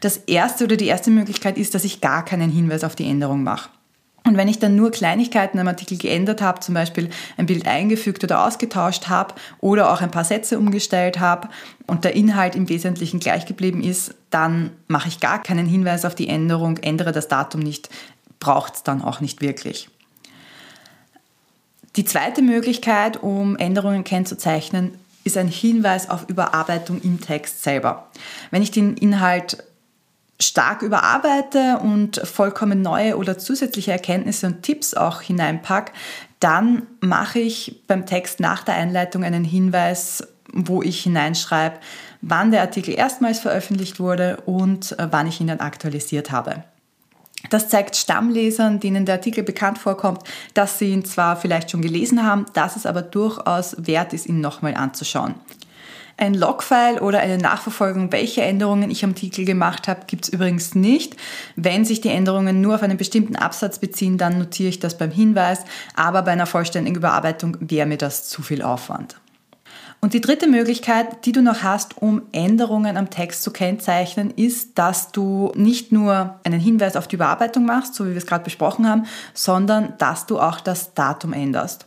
Das 0.00 0.18
erste 0.18 0.64
oder 0.64 0.76
die 0.76 0.86
erste 0.86 1.10
Möglichkeit 1.10 1.58
ist, 1.58 1.74
dass 1.74 1.84
ich 1.84 2.00
gar 2.00 2.24
keinen 2.24 2.50
Hinweis 2.50 2.84
auf 2.84 2.94
die 2.94 3.08
Änderung 3.08 3.42
mache. 3.42 3.70
Und 4.26 4.38
wenn 4.38 4.48
ich 4.48 4.58
dann 4.58 4.74
nur 4.74 4.90
Kleinigkeiten 4.90 5.58
am 5.58 5.68
Artikel 5.68 5.98
geändert 5.98 6.40
habe, 6.40 6.60
zum 6.60 6.74
Beispiel 6.74 7.10
ein 7.36 7.44
Bild 7.44 7.66
eingefügt 7.66 8.24
oder 8.24 8.46
ausgetauscht 8.46 9.08
habe 9.08 9.34
oder 9.60 9.92
auch 9.92 10.00
ein 10.00 10.10
paar 10.10 10.24
Sätze 10.24 10.58
umgestellt 10.58 11.20
habe 11.20 11.48
und 11.86 12.04
der 12.04 12.14
Inhalt 12.14 12.56
im 12.56 12.70
Wesentlichen 12.70 13.20
gleich 13.20 13.44
geblieben 13.44 13.82
ist, 13.82 14.14
dann 14.30 14.70
mache 14.88 15.08
ich 15.08 15.20
gar 15.20 15.42
keinen 15.42 15.66
Hinweis 15.66 16.06
auf 16.06 16.14
die 16.14 16.28
Änderung, 16.28 16.78
ändere 16.78 17.12
das 17.12 17.28
Datum 17.28 17.60
nicht, 17.60 17.90
braucht 18.40 18.76
es 18.76 18.82
dann 18.82 19.02
auch 19.02 19.20
nicht 19.20 19.42
wirklich. 19.42 19.90
Die 21.96 22.06
zweite 22.06 22.40
Möglichkeit, 22.40 23.22
um 23.22 23.56
Änderungen 23.56 24.04
kennzuzeichnen, 24.04 24.92
ist 25.22 25.36
ein 25.36 25.48
Hinweis 25.48 26.08
auf 26.08 26.28
Überarbeitung 26.28 27.00
im 27.02 27.20
Text 27.20 27.62
selber. 27.62 28.08
Wenn 28.50 28.62
ich 28.62 28.70
den 28.70 28.96
Inhalt 28.96 29.62
stark 30.40 30.82
überarbeite 30.82 31.78
und 31.78 32.16
vollkommen 32.18 32.82
neue 32.82 33.16
oder 33.16 33.38
zusätzliche 33.38 33.92
Erkenntnisse 33.92 34.46
und 34.46 34.62
Tipps 34.62 34.94
auch 34.94 35.20
hineinpacke, 35.20 35.92
dann 36.40 36.86
mache 37.00 37.38
ich 37.38 37.82
beim 37.86 38.06
Text 38.06 38.40
nach 38.40 38.64
der 38.64 38.74
Einleitung 38.74 39.24
einen 39.24 39.44
Hinweis, 39.44 40.26
wo 40.52 40.82
ich 40.82 41.02
hineinschreibe, 41.02 41.78
wann 42.20 42.50
der 42.50 42.60
Artikel 42.60 42.94
erstmals 42.94 43.40
veröffentlicht 43.40 44.00
wurde 44.00 44.38
und 44.44 44.98
äh, 44.98 45.08
wann 45.10 45.26
ich 45.26 45.40
ihn 45.40 45.46
dann 45.46 45.60
aktualisiert 45.60 46.30
habe. 46.30 46.64
Das 47.50 47.68
zeigt 47.68 47.96
Stammlesern, 47.96 48.80
denen 48.80 49.04
der 49.04 49.16
Artikel 49.16 49.44
bekannt 49.44 49.78
vorkommt, 49.78 50.22
dass 50.54 50.78
sie 50.78 50.90
ihn 50.90 51.04
zwar 51.04 51.36
vielleicht 51.36 51.70
schon 51.70 51.82
gelesen 51.82 52.24
haben, 52.24 52.46
dass 52.54 52.76
es 52.76 52.86
aber 52.86 53.02
durchaus 53.02 53.76
wert 53.78 54.12
ist, 54.12 54.26
ihn 54.26 54.40
nochmal 54.40 54.74
anzuschauen. 54.74 55.34
Ein 56.16 56.34
Logfile 56.34 57.00
oder 57.00 57.20
eine 57.20 57.38
Nachverfolgung, 57.38 58.12
welche 58.12 58.42
Änderungen 58.42 58.90
ich 58.90 59.04
am 59.04 59.10
Artikel 59.10 59.44
gemacht 59.44 59.88
habe, 59.88 60.02
gibt 60.06 60.24
es 60.24 60.28
übrigens 60.32 60.74
nicht. 60.74 61.16
Wenn 61.56 61.84
sich 61.84 62.00
die 62.00 62.10
Änderungen 62.10 62.60
nur 62.60 62.76
auf 62.76 62.82
einen 62.82 62.96
bestimmten 62.96 63.36
Absatz 63.36 63.78
beziehen, 63.78 64.16
dann 64.16 64.38
notiere 64.38 64.68
ich 64.68 64.78
das 64.78 64.96
beim 64.96 65.10
Hinweis, 65.10 65.60
aber 65.96 66.22
bei 66.22 66.30
einer 66.32 66.46
vollständigen 66.46 66.96
Überarbeitung 66.96 67.56
wäre 67.60 67.86
mir 67.86 67.98
das 67.98 68.28
zu 68.28 68.42
viel 68.42 68.62
Aufwand. 68.62 69.16
Und 70.04 70.12
die 70.12 70.20
dritte 70.20 70.46
Möglichkeit, 70.46 71.24
die 71.24 71.32
du 71.32 71.40
noch 71.40 71.62
hast, 71.62 71.96
um 71.96 72.20
Änderungen 72.32 72.98
am 72.98 73.08
Text 73.08 73.42
zu 73.42 73.50
kennzeichnen, 73.50 74.30
ist, 74.30 74.78
dass 74.78 75.12
du 75.12 75.50
nicht 75.54 75.92
nur 75.92 76.38
einen 76.44 76.60
Hinweis 76.60 76.94
auf 76.96 77.08
die 77.08 77.16
Überarbeitung 77.16 77.64
machst, 77.64 77.94
so 77.94 78.04
wie 78.04 78.10
wir 78.10 78.18
es 78.18 78.26
gerade 78.26 78.44
besprochen 78.44 78.86
haben, 78.86 79.06
sondern 79.32 79.94
dass 79.96 80.26
du 80.26 80.38
auch 80.38 80.60
das 80.60 80.92
Datum 80.92 81.32
änderst. 81.32 81.86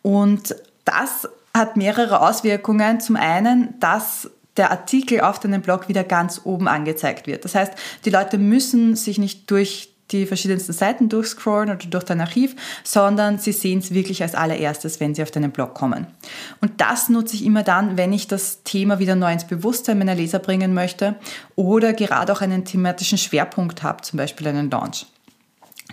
Und 0.00 0.56
das 0.86 1.28
hat 1.54 1.76
mehrere 1.76 2.20
Auswirkungen. 2.20 3.00
Zum 3.00 3.16
einen, 3.16 3.78
dass 3.80 4.30
der 4.56 4.70
Artikel 4.70 5.20
auf 5.20 5.38
deinem 5.40 5.62
Blog 5.62 5.88
wieder 5.88 6.04
ganz 6.04 6.42
oben 6.44 6.68
angezeigt 6.68 7.26
wird. 7.26 7.44
Das 7.44 7.54
heißt, 7.54 7.72
die 8.04 8.10
Leute 8.10 8.38
müssen 8.38 8.96
sich 8.96 9.18
nicht 9.18 9.50
durch 9.50 9.90
die 10.12 10.26
verschiedensten 10.26 10.72
Seiten 10.72 11.08
durchscrollen 11.08 11.70
oder 11.70 11.86
durch 11.86 12.04
dein 12.04 12.20
Archiv, 12.20 12.56
sondern 12.82 13.38
sie 13.38 13.52
sehen 13.52 13.78
es 13.78 13.94
wirklich 13.94 14.22
als 14.22 14.34
allererstes, 14.34 15.00
wenn 15.00 15.14
sie 15.14 15.22
auf 15.22 15.30
deinen 15.30 15.52
Blog 15.52 15.74
kommen. 15.74 16.06
Und 16.60 16.80
das 16.80 17.08
nutze 17.08 17.36
ich 17.36 17.44
immer 17.44 17.62
dann, 17.62 17.96
wenn 17.96 18.12
ich 18.12 18.26
das 18.26 18.62
Thema 18.64 18.98
wieder 18.98 19.14
neu 19.14 19.32
ins 19.32 19.46
Bewusstsein 19.46 19.98
meiner 19.98 20.14
Leser 20.14 20.40
bringen 20.40 20.74
möchte 20.74 21.14
oder 21.54 21.92
gerade 21.92 22.32
auch 22.32 22.40
einen 22.40 22.64
thematischen 22.64 23.18
Schwerpunkt 23.18 23.82
habe, 23.82 24.02
zum 24.02 24.16
Beispiel 24.16 24.48
einen 24.48 24.70
Launch. 24.70 25.06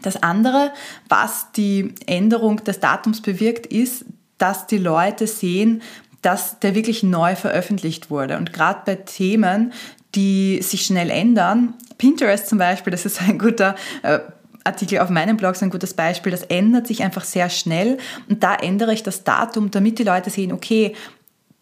Das 0.02 0.22
andere, 0.22 0.72
was 1.10 1.52
die 1.56 1.96
Änderung 2.06 2.64
des 2.64 2.80
Datums 2.80 3.22
bewirkt, 3.22 3.66
ist, 3.68 4.06
dass 4.38 4.68
die 4.68 4.78
Leute 4.78 5.28
sehen, 5.28 5.82
dass 6.22 6.60
der 6.60 6.76
wirklich 6.76 7.04
neu 7.04 7.36
veröffentlicht 7.36 8.10
wurde. 8.10 8.38
Und 8.38 8.54
gerade 8.54 8.82
bei 8.86 8.96
Themen, 8.96 9.74
die 10.16 10.62
sich 10.62 10.86
schnell 10.86 11.10
ändern, 11.10 11.74
Pinterest 11.98 12.48
zum 12.48 12.58
Beispiel, 12.58 12.92
das 12.92 13.06
ist 13.06 13.22
ein 13.22 13.40
guter 13.40 13.76
äh, 14.04 14.20
Artikel 14.64 15.00
auf 15.00 15.10
meinem 15.10 15.38
Blog, 15.38 15.56
so 15.56 15.66
ein 15.66 15.72
gutes 15.72 15.94
Beispiel, 15.94 16.32
das 16.32 16.44
ändert 16.44 16.88
sich 16.88 17.02
einfach 17.04 17.24
sehr 17.24 17.50
schnell 17.50 17.98
und 18.30 18.44
da 18.44 18.56
ändere 18.56 18.94
ich 18.94 19.04
das 19.04 19.24
Datum, 19.24 19.72
damit 19.72 19.98
die 20.00 20.04
Leute 20.04 20.30
sehen, 20.30 20.52
okay, 20.52 20.94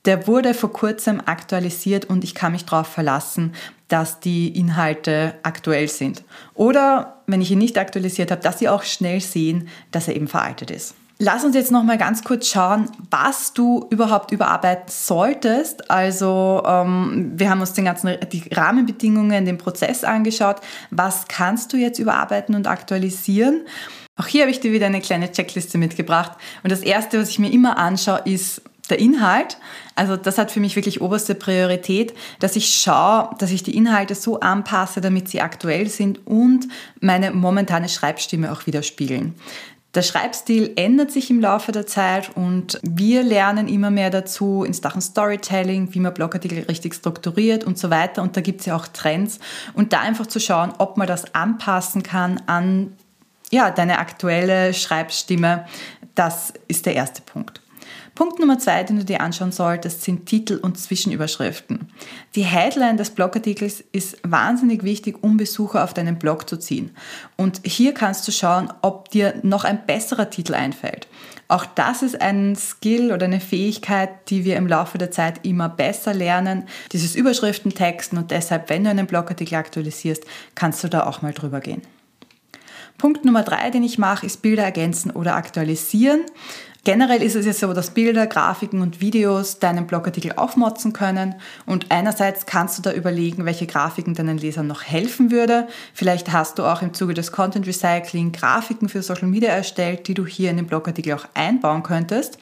der 0.06 0.28
wurde 0.28 0.54
vor 0.54 0.72
kurzem 0.72 1.22
aktualisiert 1.26 2.06
und 2.06 2.24
ich 2.24 2.36
kann 2.36 2.52
mich 2.52 2.66
darauf 2.66 2.88
verlassen, 2.88 3.54
dass 3.88 4.20
die 4.20 4.48
Inhalte 4.58 5.36
aktuell 5.44 5.88
sind. 5.88 6.24
Oder 6.54 7.22
wenn 7.28 7.42
ich 7.42 7.52
ihn 7.52 7.60
nicht 7.60 7.78
aktualisiert 7.78 8.32
habe, 8.32 8.42
dass 8.42 8.60
sie 8.60 8.70
auch 8.70 8.84
schnell 8.84 9.22
sehen, 9.22 9.68
dass 9.92 10.08
er 10.08 10.16
eben 10.16 10.28
veraltet 10.28 10.72
ist. 10.72 10.96
Lass 11.18 11.46
uns 11.46 11.56
jetzt 11.56 11.72
noch 11.72 11.84
mal 11.84 11.98
ganz 11.98 12.26
kurz 12.26 12.50
schauen, 12.50 12.92
was 13.10 13.54
du 13.54 13.88
überhaupt 13.90 14.32
überarbeiten 14.32 14.90
solltest. 14.90 15.90
Also 15.90 16.62
ähm, 16.66 17.32
wir 17.36 17.50
haben 17.50 17.62
uns 17.62 17.72
den 17.72 17.86
ganzen 17.86 18.18
die 18.34 18.44
Rahmenbedingungen, 18.52 19.46
den 19.46 19.58
Prozess 19.58 20.04
angeschaut. 20.04 20.58
Was 20.92 21.30
kannst 21.30 21.72
du 21.72 21.78
jetzt 21.78 22.00
überarbeiten 22.00 22.54
und 22.54 22.68
aktualisieren? 22.68 23.62
Auch 24.18 24.28
hier 24.28 24.42
habe 24.42 24.52
ich 24.52 24.60
dir 24.60 24.74
wieder 24.74 24.88
eine 24.88 25.00
kleine 25.00 25.32
Checkliste 25.32 25.78
mitgebracht. 25.78 26.34
Und 26.64 26.72
das 26.72 26.82
erste, 26.82 27.22
was 27.22 27.30
ich 27.30 27.40
mir 27.40 27.52
immer 27.52 27.78
anschaue, 27.78 28.22
ist 28.26 28.62
der 28.90 29.00
Inhalt. 29.00 29.58
Also 29.96 30.18
das 30.18 30.38
hat 30.38 30.52
für 30.52 30.60
mich 30.60 30.76
wirklich 30.76 31.02
oberste 31.02 31.34
Priorität, 31.34 32.14
dass 32.40 32.56
ich 32.56 32.76
schaue, 32.76 33.30
dass 33.40 33.52
ich 33.52 33.64
die 33.64 33.76
Inhalte 33.76 34.16
so 34.16 34.42
anpasse, 34.42 35.02
damit 35.02 35.30
sie 35.30 35.42
aktuell 35.42 35.88
sind 35.88 36.28
und 36.28 36.68
meine 37.00 37.32
momentane 37.32 37.90
Schreibstimme 37.90 38.52
auch 38.52 38.68
widerspiegeln. 38.68 39.34
Der 39.96 40.02
Schreibstil 40.02 40.74
ändert 40.76 41.12
sich 41.12 41.30
im 41.30 41.40
Laufe 41.40 41.72
der 41.72 41.88
Zeit 41.88 42.36
und 42.36 42.80
wir 42.84 43.24
lernen 43.24 43.70
immer 43.70 43.90
mehr 43.90 44.10
dazu 44.10 44.66
in 44.66 44.74
Sachen 44.74 45.00
Storytelling, 45.00 45.94
wie 45.94 46.02
man 46.02 46.14
Blogartikel 46.14 46.64
richtig 46.64 46.96
strukturiert 46.96 47.64
und 47.64 47.78
so 47.78 47.90
weiter. 47.90 48.22
Und 48.22 48.36
da 48.36 48.42
gibt 48.42 48.60
es 48.60 48.66
ja 48.66 48.76
auch 48.76 48.88
Trends. 48.88 49.40
Und 49.74 49.94
da 49.94 50.02
einfach 50.02 50.28
zu 50.28 50.42
schauen, 50.42 50.74
ob 50.80 50.98
man 50.98 51.08
das 51.08 51.34
anpassen 51.34 52.04
kann 52.04 52.42
an 52.46 52.94
ja, 53.52 53.72
deine 53.72 54.00
aktuelle 54.00 54.74
Schreibstimme, 54.74 55.66
das 56.14 56.54
ist 56.68 56.86
der 56.86 56.96
erste 56.96 57.22
Punkt. 57.22 57.62
Punkt 58.16 58.40
Nummer 58.40 58.58
zwei, 58.60 58.82
den 58.84 58.96
du 58.96 59.04
dir 59.04 59.20
anschauen 59.20 59.52
solltest, 59.52 60.02
sind 60.02 60.26
Titel 60.26 60.58
und 60.62 60.80
Zwischenüberschriften. 60.80 61.90
Die 62.34 62.44
Headline 62.44 62.96
des 62.96 63.10
Blogartikels 63.10 63.84
ist 63.92 64.18
wahnsinnig 64.24 64.84
wichtig, 64.84 65.22
um 65.22 65.36
Besucher 65.36 65.84
auf 65.84 65.94
deinen 65.94 66.18
Blog 66.18 66.50
zu 66.50 66.56
ziehen. 66.56 66.96
Und 67.36 67.60
hier 67.66 67.94
kannst 67.94 68.26
du 68.26 68.32
schauen, 68.32 68.72
ob 68.82 69.10
dir 69.10 69.36
noch 69.44 69.66
ein 69.66 69.86
besserer 69.86 70.30
Titel 70.30 70.54
einfällt. 70.54 71.10
Auch 71.50 71.66
das 71.66 72.04
ist 72.04 72.22
ein 72.22 72.56
Skill 72.56 73.12
oder 73.12 73.26
eine 73.26 73.42
Fähigkeit, 73.42 74.30
die 74.30 74.46
wir 74.46 74.56
im 74.56 74.68
Laufe 74.68 74.98
der 74.98 75.12
Zeit 75.12 75.46
immer 75.46 75.68
besser 75.68 76.14
lernen. 76.14 76.64
Dieses 76.94 77.16
Überschriftentexten 77.16 78.18
und 78.18 78.32
deshalb, 78.32 78.70
wenn 78.70 78.86
du 78.86 78.92
einen 78.92 79.08
Blogartikel 79.08 79.56
aktualisierst, 79.56 80.24
kannst 80.56 80.86
du 80.86 80.88
da 80.88 81.06
auch 81.06 81.22
mal 81.22 81.34
drüber 81.34 81.60
gehen. 81.60 81.82
Punkt 82.98 83.26
Nummer 83.26 83.44
drei, 83.44 83.72
den 83.72 83.84
ich 83.84 83.98
mache, 83.98 84.26
ist 84.26 84.42
Bilder 84.42 84.64
ergänzen 84.64 85.12
oder 85.12 85.36
aktualisieren. 85.36 86.22
Generell 86.86 87.24
ist 87.24 87.36
es 87.36 87.48
ja 87.48 87.54
so, 87.54 87.74
dass 87.74 87.90
Bilder, 87.90 88.28
Grafiken 88.28 88.80
und 88.82 89.02
Videos 89.02 89.58
deinen 89.58 89.88
Blogartikel 89.88 90.34
aufmotzen 90.36 90.94
können 90.94 91.34
und 91.66 91.88
einerseits 91.90 92.46
kannst 92.46 92.78
du 92.78 92.84
da 92.84 92.94
überlegen, 92.94 93.44
welche 93.46 93.66
Grafiken 93.66 94.14
deinen 94.14 94.38
Lesern 94.38 94.68
noch 94.68 94.84
helfen 94.84 95.32
würde. 95.32 95.68
Vielleicht 95.96 96.32
hast 96.32 96.60
du 96.60 96.64
auch 96.64 96.84
im 96.84 96.94
Zuge 96.94 97.16
des 97.16 97.32
Content 97.32 97.66
Recycling 97.66 98.32
Grafiken 98.32 98.88
für 98.88 99.02
Social 99.02 99.28
Media 99.28 99.50
erstellt, 99.50 100.08
die 100.08 100.14
du 100.14 100.28
hier 100.28 100.52
in 100.52 100.58
den 100.58 100.68
Blogartikel 100.68 101.14
auch 101.14 101.26
einbauen 101.34 101.82
könntest. 101.82 102.38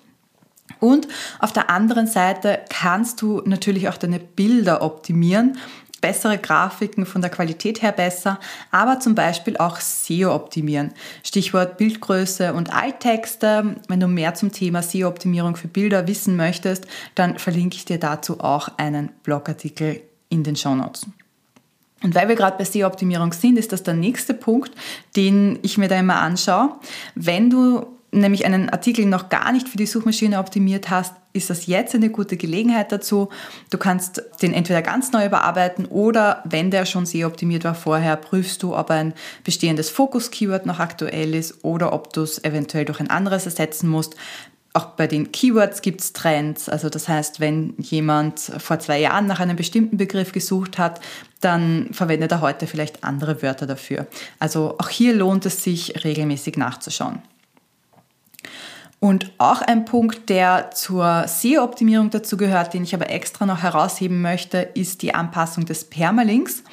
Und 0.82 1.08
auf 1.40 1.54
der 1.54 1.70
anderen 1.70 2.08
Seite 2.08 2.60
kannst 2.68 3.22
du 3.22 3.42
natürlich 3.46 3.88
auch 3.88 3.98
deine 3.98 4.20
Bilder 4.20 4.82
optimieren 4.82 5.58
bessere 6.04 6.38
Grafiken 6.38 7.06
von 7.06 7.22
der 7.22 7.32
Qualität 7.32 7.82
her 7.82 7.94
besser, 7.94 8.38
aber 8.72 9.00
zum 9.00 9.16
Beispiel 9.16 9.56
auch 9.56 9.80
SEO 9.80 10.36
optimieren. 10.36 10.92
Stichwort 11.24 11.78
Bildgröße 11.78 12.54
und 12.54 12.74
Alttexte. 12.76 13.78
Wenn 13.88 14.02
du 14.02 14.10
mehr 14.10 14.34
zum 14.34 14.52
Thema 14.52 14.84
SEO-Optimierung 14.84 15.56
für 15.56 15.70
Bilder 15.70 16.06
wissen 16.06 16.36
möchtest, 16.36 16.88
dann 17.16 17.40
verlinke 17.40 17.78
ich 17.78 17.86
dir 17.86 18.00
dazu 18.00 18.42
auch 18.42 18.68
einen 18.78 19.14
Blogartikel 19.24 20.02
in 20.28 20.44
den 20.44 20.58
Show 20.58 20.76
Notes. 20.76 21.08
Und 22.04 22.16
weil 22.16 22.28
wir 22.28 22.36
gerade 22.36 22.58
bei 22.58 22.66
SEO-Optimierung 22.66 23.32
sind, 23.32 23.58
ist 23.58 23.72
das 23.72 23.84
der 23.84 23.94
nächste 23.94 24.34
Punkt, 24.34 24.74
den 25.16 25.58
ich 25.62 25.78
mir 25.78 25.88
da 25.88 25.98
immer 25.98 26.18
anschaue. 26.18 26.72
Wenn 27.16 27.50
du 27.50 27.93
nämlich 28.14 28.46
einen 28.46 28.70
Artikel 28.70 29.06
noch 29.06 29.30
gar 29.30 29.52
nicht 29.52 29.68
für 29.68 29.78
die 29.78 29.86
Suchmaschine 29.86 30.40
optimiert 30.40 30.90
hast, 30.90 31.14
ist 31.34 31.50
das 31.50 31.66
jetzt 31.66 31.96
eine 31.96 32.10
gute 32.10 32.38
Gelegenheit 32.38 32.92
dazu. 32.92 33.30
Du 33.72 33.78
kannst 33.78 34.22
den 34.42 34.54
entweder 34.54 34.82
ganz 34.82 35.12
neu 35.12 35.26
überarbeiten 35.26 35.86
oder 35.88 36.44
wenn 36.46 36.72
der 36.72 36.86
schon 36.86 37.06
sehr 37.06 37.28
optimiert 37.28 37.64
war 37.64 37.76
vorher, 37.76 38.16
prüfst 38.16 38.62
du, 38.62 38.76
ob 38.76 38.92
ein 38.92 39.14
bestehendes 39.44 39.90
Fokus-Keyword 39.90 40.66
noch 40.66 40.80
aktuell 40.80 41.34
ist 41.34 41.64
oder 41.64 41.92
ob 41.92 42.14
du 42.14 42.22
es 42.22 42.44
eventuell 42.44 42.86
durch 42.86 43.00
ein 43.00 43.10
anderes 43.10 43.46
ersetzen 43.46 43.90
musst. 43.90 44.16
Auch 44.76 44.86
bei 44.86 45.06
den 45.06 45.32
Keywords 45.32 45.82
gibt 45.82 46.02
es 46.02 46.14
Trends. 46.14 46.68
Also 46.68 46.90
das 46.90 47.08
heißt, 47.08 47.40
wenn 47.40 47.76
jemand 47.78 48.40
vor 48.40 48.80
zwei 48.80 49.00
Jahren 49.00 49.28
nach 49.28 49.40
einem 49.40 49.56
bestimmten 49.56 49.98
Begriff 49.98 50.32
gesucht 50.32 50.80
hat, 50.80 51.00
dann 51.42 51.90
verwendet 51.92 52.32
er 52.32 52.42
heute 52.42 52.66
vielleicht 52.66 53.04
andere 53.04 53.44
Wörter 53.44 53.68
dafür. 53.68 54.08
Also 54.40 54.76
auch 54.80 54.90
hier 54.90 55.14
lohnt 55.14 55.46
es 55.46 55.64
sich, 55.64 56.04
regelmäßig 56.04 56.58
nachzuschauen. 56.58 57.22
Und 59.00 59.32
auch 59.38 59.62
ein 59.62 59.84
Punkt, 59.84 60.30
der 60.30 60.72
zur 60.72 61.28
SEO-Optimierung 61.28 62.10
dazu 62.10 62.38
gehört, 62.38 62.74
den 62.74 62.84
ich 62.84 62.96
aber 62.96 63.10
extra 63.10 63.46
noch 63.46 63.62
herausheben 63.62 64.22
möchte, 64.22 64.60
ist 64.60 65.02
die 65.02 65.14
Anpassung 65.14 65.66
des 65.66 65.84
Permalinks, 65.84 66.64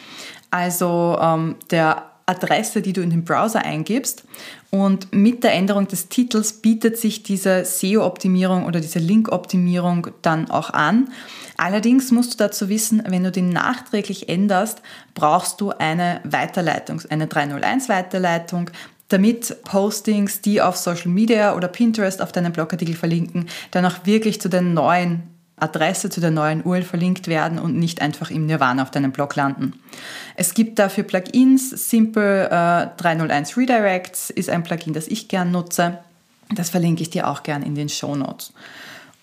also 0.52 1.18
ähm, 1.20 1.56
der 1.72 2.10
Adresse, 2.26 2.80
die 2.82 2.92
du 2.92 3.02
in 3.02 3.10
den 3.10 3.24
Browser 3.24 3.64
eingibst. 3.64 4.24
Und 4.70 5.12
mit 5.12 5.42
der 5.42 5.52
Änderung 5.54 5.88
des 5.88 6.08
Titels 6.08 6.52
bietet 6.52 6.96
sich 6.96 7.24
diese 7.24 7.64
SEO-Optimierung 7.64 8.64
oder 8.64 8.80
diese 8.80 9.00
Link-Optimierung 9.00 10.08
dann 10.22 10.48
auch 10.48 10.70
an. 10.70 11.10
Allerdings 11.56 12.12
musst 12.12 12.34
du 12.34 12.36
dazu 12.38 12.68
wissen, 12.68 13.02
wenn 13.08 13.24
du 13.24 13.32
den 13.32 13.50
nachträglich 13.50 14.28
änderst, 14.28 14.80
brauchst 15.14 15.60
du 15.60 15.70
eine 15.70 16.20
Weiterleitung, 16.22 17.02
eine 17.10 17.26
301-Weiterleitung, 17.26 18.70
damit 19.10 19.62
Postings, 19.64 20.40
die 20.40 20.62
auf 20.62 20.76
Social 20.76 21.08
Media 21.08 21.54
oder 21.54 21.68
Pinterest 21.68 22.22
auf 22.22 22.32
deinen 22.32 22.52
Blogartikel 22.52 22.94
verlinken, 22.94 23.48
dann 23.70 23.84
auch 23.84 24.06
wirklich 24.06 24.40
zu 24.40 24.48
der 24.48 24.62
neuen 24.62 25.22
Adresse, 25.56 26.08
zu 26.08 26.20
der 26.20 26.30
neuen 26.30 26.62
URL 26.62 26.82
verlinkt 26.82 27.28
werden 27.28 27.58
und 27.58 27.76
nicht 27.76 28.00
einfach 28.00 28.30
im 28.30 28.46
Nirvana 28.46 28.82
auf 28.82 28.90
deinem 28.90 29.12
Blog 29.12 29.36
landen. 29.36 29.74
Es 30.36 30.54
gibt 30.54 30.78
dafür 30.78 31.04
Plugins. 31.04 31.70
Simple 31.90 32.46
äh, 32.46 33.00
301 33.00 33.56
Redirects 33.56 34.30
ist 34.30 34.48
ein 34.48 34.62
Plugin, 34.62 34.94
das 34.94 35.06
ich 35.06 35.28
gern 35.28 35.50
nutze. 35.50 35.98
Das 36.54 36.70
verlinke 36.70 37.02
ich 37.02 37.10
dir 37.10 37.28
auch 37.28 37.42
gern 37.42 37.62
in 37.62 37.74
den 37.74 37.88
Show 37.88 38.16
Notes. 38.16 38.52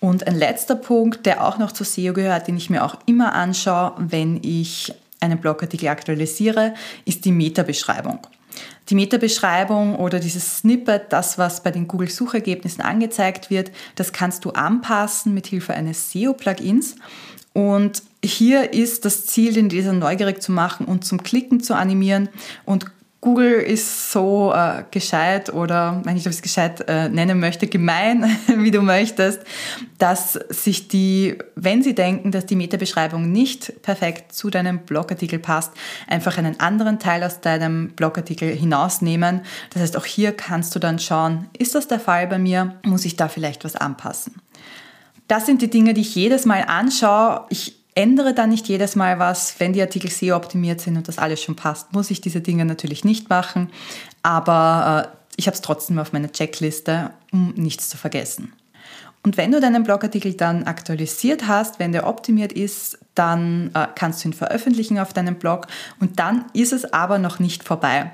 Und 0.00 0.26
ein 0.26 0.36
letzter 0.36 0.76
Punkt, 0.76 1.26
der 1.26 1.44
auch 1.44 1.58
noch 1.58 1.72
zu 1.72 1.82
SEO 1.82 2.12
gehört, 2.12 2.46
den 2.46 2.56
ich 2.56 2.70
mir 2.70 2.84
auch 2.84 2.96
immer 3.06 3.34
anschaue, 3.34 3.94
wenn 3.98 4.40
ich 4.42 4.94
einen 5.20 5.38
Blogartikel 5.38 5.88
aktualisiere, 5.88 6.74
ist 7.04 7.24
die 7.24 7.32
Meta-Beschreibung. 7.32 8.20
Die 8.88 8.94
Meta-Beschreibung 8.94 9.96
oder 9.96 10.20
dieses 10.20 10.58
Snippet, 10.58 11.06
das, 11.10 11.38
was 11.38 11.62
bei 11.62 11.70
den 11.70 11.88
Google-Suchergebnissen 11.88 12.82
angezeigt 12.82 13.50
wird, 13.50 13.70
das 13.96 14.12
kannst 14.12 14.44
du 14.44 14.50
anpassen 14.50 15.34
mit 15.34 15.46
Hilfe 15.46 15.74
eines 15.74 16.12
SEO-Plugins. 16.12 16.96
Und 17.52 18.02
hier 18.24 18.72
ist 18.72 19.04
das 19.04 19.26
Ziel, 19.26 19.52
den 19.52 19.68
Leser 19.68 19.92
neugierig 19.92 20.42
zu 20.42 20.52
machen 20.52 20.86
und 20.86 21.04
zum 21.04 21.22
Klicken 21.22 21.60
zu 21.60 21.74
animieren. 21.74 22.28
Und 22.64 22.86
Google 23.20 23.54
ist 23.54 24.12
so 24.12 24.52
äh, 24.54 24.84
gescheit 24.92 25.52
oder, 25.52 26.00
wenn 26.04 26.16
ich 26.16 26.24
es 26.24 26.40
gescheit 26.40 26.84
äh, 26.86 27.08
nennen 27.08 27.40
möchte, 27.40 27.66
gemein, 27.66 28.24
wie 28.46 28.70
du 28.70 28.80
möchtest, 28.80 29.40
dass 29.98 30.34
sich 30.50 30.86
die, 30.86 31.36
wenn 31.56 31.82
sie 31.82 31.96
denken, 31.96 32.30
dass 32.30 32.46
die 32.46 32.54
Metabeschreibung 32.54 33.32
nicht 33.32 33.82
perfekt 33.82 34.32
zu 34.32 34.50
deinem 34.50 34.80
Blogartikel 34.80 35.40
passt, 35.40 35.72
einfach 36.06 36.38
einen 36.38 36.60
anderen 36.60 37.00
Teil 37.00 37.24
aus 37.24 37.40
deinem 37.40 37.90
Blogartikel 37.90 38.54
hinausnehmen. 38.54 39.40
Das 39.70 39.82
heißt, 39.82 39.96
auch 39.96 40.06
hier 40.06 40.30
kannst 40.30 40.76
du 40.76 40.78
dann 40.78 41.00
schauen, 41.00 41.48
ist 41.58 41.74
das 41.74 41.88
der 41.88 41.98
Fall 41.98 42.28
bei 42.28 42.38
mir? 42.38 42.76
Muss 42.84 43.04
ich 43.04 43.16
da 43.16 43.26
vielleicht 43.26 43.64
was 43.64 43.74
anpassen? 43.74 44.36
Das 45.26 45.44
sind 45.44 45.60
die 45.60 45.70
Dinge, 45.70 45.92
die 45.92 46.02
ich 46.02 46.14
jedes 46.14 46.46
Mal 46.46 46.64
anschaue. 46.68 47.46
Ich 47.50 47.77
Ändere 47.98 48.32
dann 48.32 48.50
nicht 48.50 48.68
jedes 48.68 48.94
Mal 48.94 49.18
was, 49.18 49.58
wenn 49.58 49.72
die 49.72 49.82
Artikel 49.82 50.08
SEO 50.08 50.36
optimiert 50.36 50.80
sind 50.80 50.96
und 50.96 51.08
das 51.08 51.18
alles 51.18 51.42
schon 51.42 51.56
passt, 51.56 51.92
muss 51.92 52.12
ich 52.12 52.20
diese 52.20 52.40
Dinge 52.40 52.64
natürlich 52.64 53.04
nicht 53.04 53.28
machen, 53.28 53.70
aber 54.22 55.10
äh, 55.12 55.16
ich 55.36 55.48
habe 55.48 55.56
es 55.56 55.62
trotzdem 55.62 55.98
auf 55.98 56.12
meiner 56.12 56.30
Checkliste, 56.30 57.10
um 57.32 57.54
nichts 57.56 57.88
zu 57.88 57.96
vergessen. 57.96 58.52
Und 59.24 59.36
wenn 59.36 59.50
du 59.50 59.60
deinen 59.60 59.82
Blogartikel 59.82 60.34
dann 60.34 60.62
aktualisiert 60.62 61.48
hast, 61.48 61.80
wenn 61.80 61.90
der 61.90 62.06
optimiert 62.06 62.52
ist, 62.52 63.00
dann 63.16 63.72
äh, 63.74 63.88
kannst 63.96 64.22
du 64.22 64.28
ihn 64.28 64.32
veröffentlichen 64.32 65.00
auf 65.00 65.12
deinem 65.12 65.34
Blog 65.34 65.66
und 65.98 66.20
dann 66.20 66.44
ist 66.52 66.72
es 66.72 66.92
aber 66.92 67.18
noch 67.18 67.40
nicht 67.40 67.64
vorbei. 67.64 68.12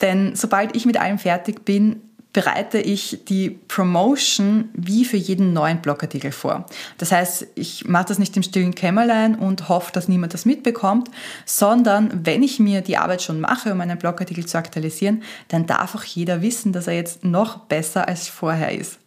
Denn 0.00 0.36
sobald 0.36 0.74
ich 0.74 0.86
mit 0.86 0.98
allem 0.98 1.18
fertig 1.18 1.66
bin, 1.66 2.00
bereite 2.32 2.78
ich 2.78 3.20
die 3.28 3.50
Promotion 3.50 4.68
wie 4.74 5.04
für 5.04 5.16
jeden 5.16 5.52
neuen 5.52 5.80
Blogartikel 5.80 6.30
vor. 6.30 6.66
Das 6.98 7.10
heißt, 7.10 7.46
ich 7.54 7.86
mache 7.86 8.06
das 8.06 8.18
nicht 8.18 8.36
im 8.36 8.42
stillen 8.42 8.74
Kämmerlein 8.74 9.34
und 9.34 9.68
hoffe, 9.68 9.92
dass 9.92 10.08
niemand 10.08 10.34
das 10.34 10.44
mitbekommt, 10.44 11.10
sondern 11.46 12.26
wenn 12.26 12.42
ich 12.42 12.60
mir 12.60 12.82
die 12.82 12.98
Arbeit 12.98 13.22
schon 13.22 13.40
mache, 13.40 13.72
um 13.72 13.80
einen 13.80 13.98
Blogartikel 13.98 14.44
zu 14.44 14.58
aktualisieren, 14.58 15.22
dann 15.48 15.66
darf 15.66 15.94
auch 15.94 16.04
jeder 16.04 16.42
wissen, 16.42 16.72
dass 16.72 16.86
er 16.86 16.94
jetzt 16.94 17.24
noch 17.24 17.60
besser 17.60 18.06
als 18.08 18.28
vorher 18.28 18.72
ist. 18.72 18.98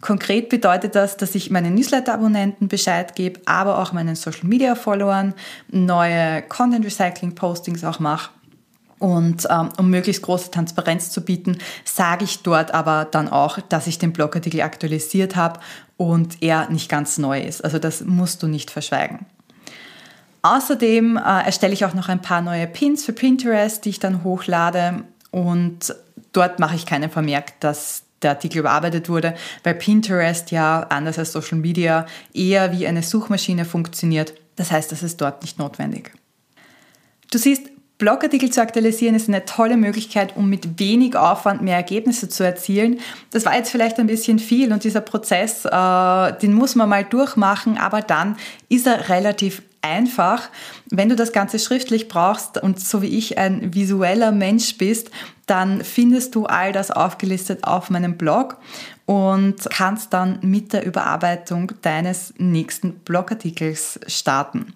Konkret 0.00 0.50
bedeutet 0.50 0.94
das, 0.96 1.16
dass 1.16 1.34
ich 1.34 1.50
meinen 1.50 1.74
Newsletter-Abonnenten 1.74 2.68
Bescheid 2.68 3.14
gebe, 3.14 3.40
aber 3.46 3.78
auch 3.78 3.92
meinen 3.92 4.16
Social-Media-Followern 4.16 5.32
neue 5.70 6.42
Content-Recycling-Postings 6.42 7.84
auch 7.84 8.00
mache. 8.00 8.30
Und 8.98 9.46
ähm, 9.50 9.70
um 9.76 9.90
möglichst 9.90 10.22
große 10.22 10.50
Transparenz 10.50 11.10
zu 11.10 11.24
bieten, 11.24 11.58
sage 11.84 12.24
ich 12.24 12.42
dort 12.42 12.72
aber 12.72 13.06
dann 13.10 13.28
auch, 13.28 13.58
dass 13.60 13.86
ich 13.86 13.98
den 13.98 14.12
Blogartikel 14.12 14.60
aktualisiert 14.60 15.36
habe 15.36 15.60
und 15.96 16.42
er 16.42 16.70
nicht 16.70 16.88
ganz 16.88 17.18
neu 17.18 17.40
ist. 17.40 17.64
Also 17.64 17.78
das 17.78 18.02
musst 18.04 18.42
du 18.42 18.46
nicht 18.46 18.70
verschweigen. 18.70 19.26
Außerdem 20.42 21.16
äh, 21.16 21.46
erstelle 21.46 21.72
ich 21.72 21.84
auch 21.84 21.94
noch 21.94 22.08
ein 22.08 22.20
paar 22.20 22.42
neue 22.42 22.66
Pins 22.66 23.04
für 23.04 23.14
Pinterest, 23.14 23.84
die 23.84 23.90
ich 23.90 23.98
dann 23.98 24.24
hochlade. 24.24 25.04
Und 25.30 25.94
dort 26.32 26.58
mache 26.58 26.76
ich 26.76 26.86
keinen 26.86 27.10
Vermerk, 27.10 27.58
dass 27.60 28.02
der 28.22 28.32
Artikel 28.32 28.58
überarbeitet 28.58 29.08
wurde, 29.08 29.34
weil 29.62 29.74
Pinterest 29.74 30.50
ja 30.50 30.82
anders 30.82 31.18
als 31.18 31.32
Social 31.32 31.58
Media 31.58 32.06
eher 32.32 32.72
wie 32.72 32.86
eine 32.86 33.02
Suchmaschine 33.02 33.64
funktioniert. 33.64 34.34
Das 34.56 34.70
heißt, 34.70 34.92
das 34.92 35.02
ist 35.02 35.20
dort 35.20 35.42
nicht 35.42 35.58
notwendig. 35.58 36.12
Du 37.30 37.38
siehst, 37.38 37.70
Blogartikel 37.98 38.50
zu 38.50 38.60
aktualisieren 38.60 39.14
ist 39.14 39.28
eine 39.28 39.44
tolle 39.44 39.76
Möglichkeit, 39.76 40.36
um 40.36 40.50
mit 40.50 40.80
wenig 40.80 41.16
Aufwand 41.16 41.62
mehr 41.62 41.76
Ergebnisse 41.76 42.28
zu 42.28 42.42
erzielen. 42.42 42.98
Das 43.30 43.46
war 43.46 43.56
jetzt 43.56 43.70
vielleicht 43.70 43.98
ein 44.00 44.08
bisschen 44.08 44.40
viel 44.40 44.72
und 44.72 44.82
dieser 44.82 45.00
Prozess, 45.00 45.64
äh, 45.64 46.32
den 46.40 46.54
muss 46.54 46.74
man 46.74 46.88
mal 46.88 47.04
durchmachen, 47.04 47.78
aber 47.78 48.02
dann 48.02 48.36
ist 48.68 48.88
er 48.88 49.08
relativ 49.08 49.62
einfach. 49.80 50.48
Wenn 50.90 51.08
du 51.08 51.14
das 51.14 51.32
Ganze 51.32 51.58
schriftlich 51.60 52.08
brauchst 52.08 52.60
und 52.60 52.80
so 52.80 53.00
wie 53.00 53.16
ich 53.16 53.38
ein 53.38 53.74
visueller 53.74 54.32
Mensch 54.32 54.76
bist, 54.76 55.10
dann 55.46 55.84
findest 55.84 56.34
du 56.34 56.46
all 56.46 56.72
das 56.72 56.90
aufgelistet 56.90 57.64
auf 57.64 57.90
meinem 57.90 58.16
Blog 58.16 58.56
und 59.06 59.56
kannst 59.70 60.12
dann 60.12 60.38
mit 60.40 60.72
der 60.72 60.84
Überarbeitung 60.84 61.72
deines 61.82 62.32
nächsten 62.38 62.94
Blogartikels 63.00 64.00
starten. 64.06 64.72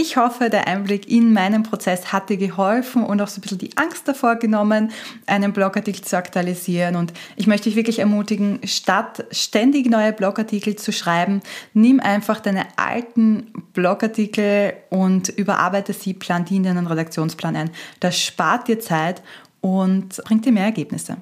Ich 0.00 0.16
hoffe, 0.16 0.48
der 0.48 0.68
Einblick 0.68 1.10
in 1.10 1.32
meinen 1.32 1.64
Prozess 1.64 2.12
hat 2.12 2.30
dir 2.30 2.36
geholfen 2.36 3.02
und 3.02 3.20
auch 3.20 3.26
so 3.26 3.38
ein 3.38 3.40
bisschen 3.40 3.58
die 3.58 3.76
Angst 3.76 4.06
davor 4.06 4.36
genommen, 4.36 4.92
einen 5.26 5.52
Blogartikel 5.52 6.04
zu 6.04 6.16
aktualisieren. 6.16 6.94
Und 6.94 7.12
ich 7.34 7.48
möchte 7.48 7.68
dich 7.68 7.74
wirklich 7.74 7.98
ermutigen, 7.98 8.60
statt 8.62 9.26
ständig 9.32 9.90
neue 9.90 10.12
Blogartikel 10.12 10.76
zu 10.76 10.92
schreiben, 10.92 11.42
nimm 11.74 11.98
einfach 11.98 12.38
deine 12.38 12.68
alten 12.76 13.50
Blogartikel 13.72 14.74
und 14.90 15.30
überarbeite 15.30 15.92
sie, 15.92 16.14
plan 16.14 16.44
die 16.44 16.54
in 16.54 16.62
deinen 16.62 16.86
Redaktionsplan 16.86 17.56
ein. 17.56 17.70
Das 17.98 18.22
spart 18.22 18.68
dir 18.68 18.78
Zeit 18.78 19.20
und 19.60 20.22
bringt 20.26 20.44
dir 20.44 20.52
mehr 20.52 20.66
Ergebnisse. 20.66 21.16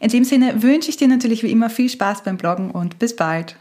In 0.00 0.08
dem 0.08 0.24
Sinne 0.24 0.62
wünsche 0.62 0.88
ich 0.88 0.96
dir 0.96 1.08
natürlich 1.08 1.42
wie 1.42 1.52
immer 1.52 1.68
viel 1.68 1.90
Spaß 1.90 2.22
beim 2.22 2.38
Bloggen 2.38 2.70
und 2.70 2.98
bis 2.98 3.14
bald. 3.14 3.54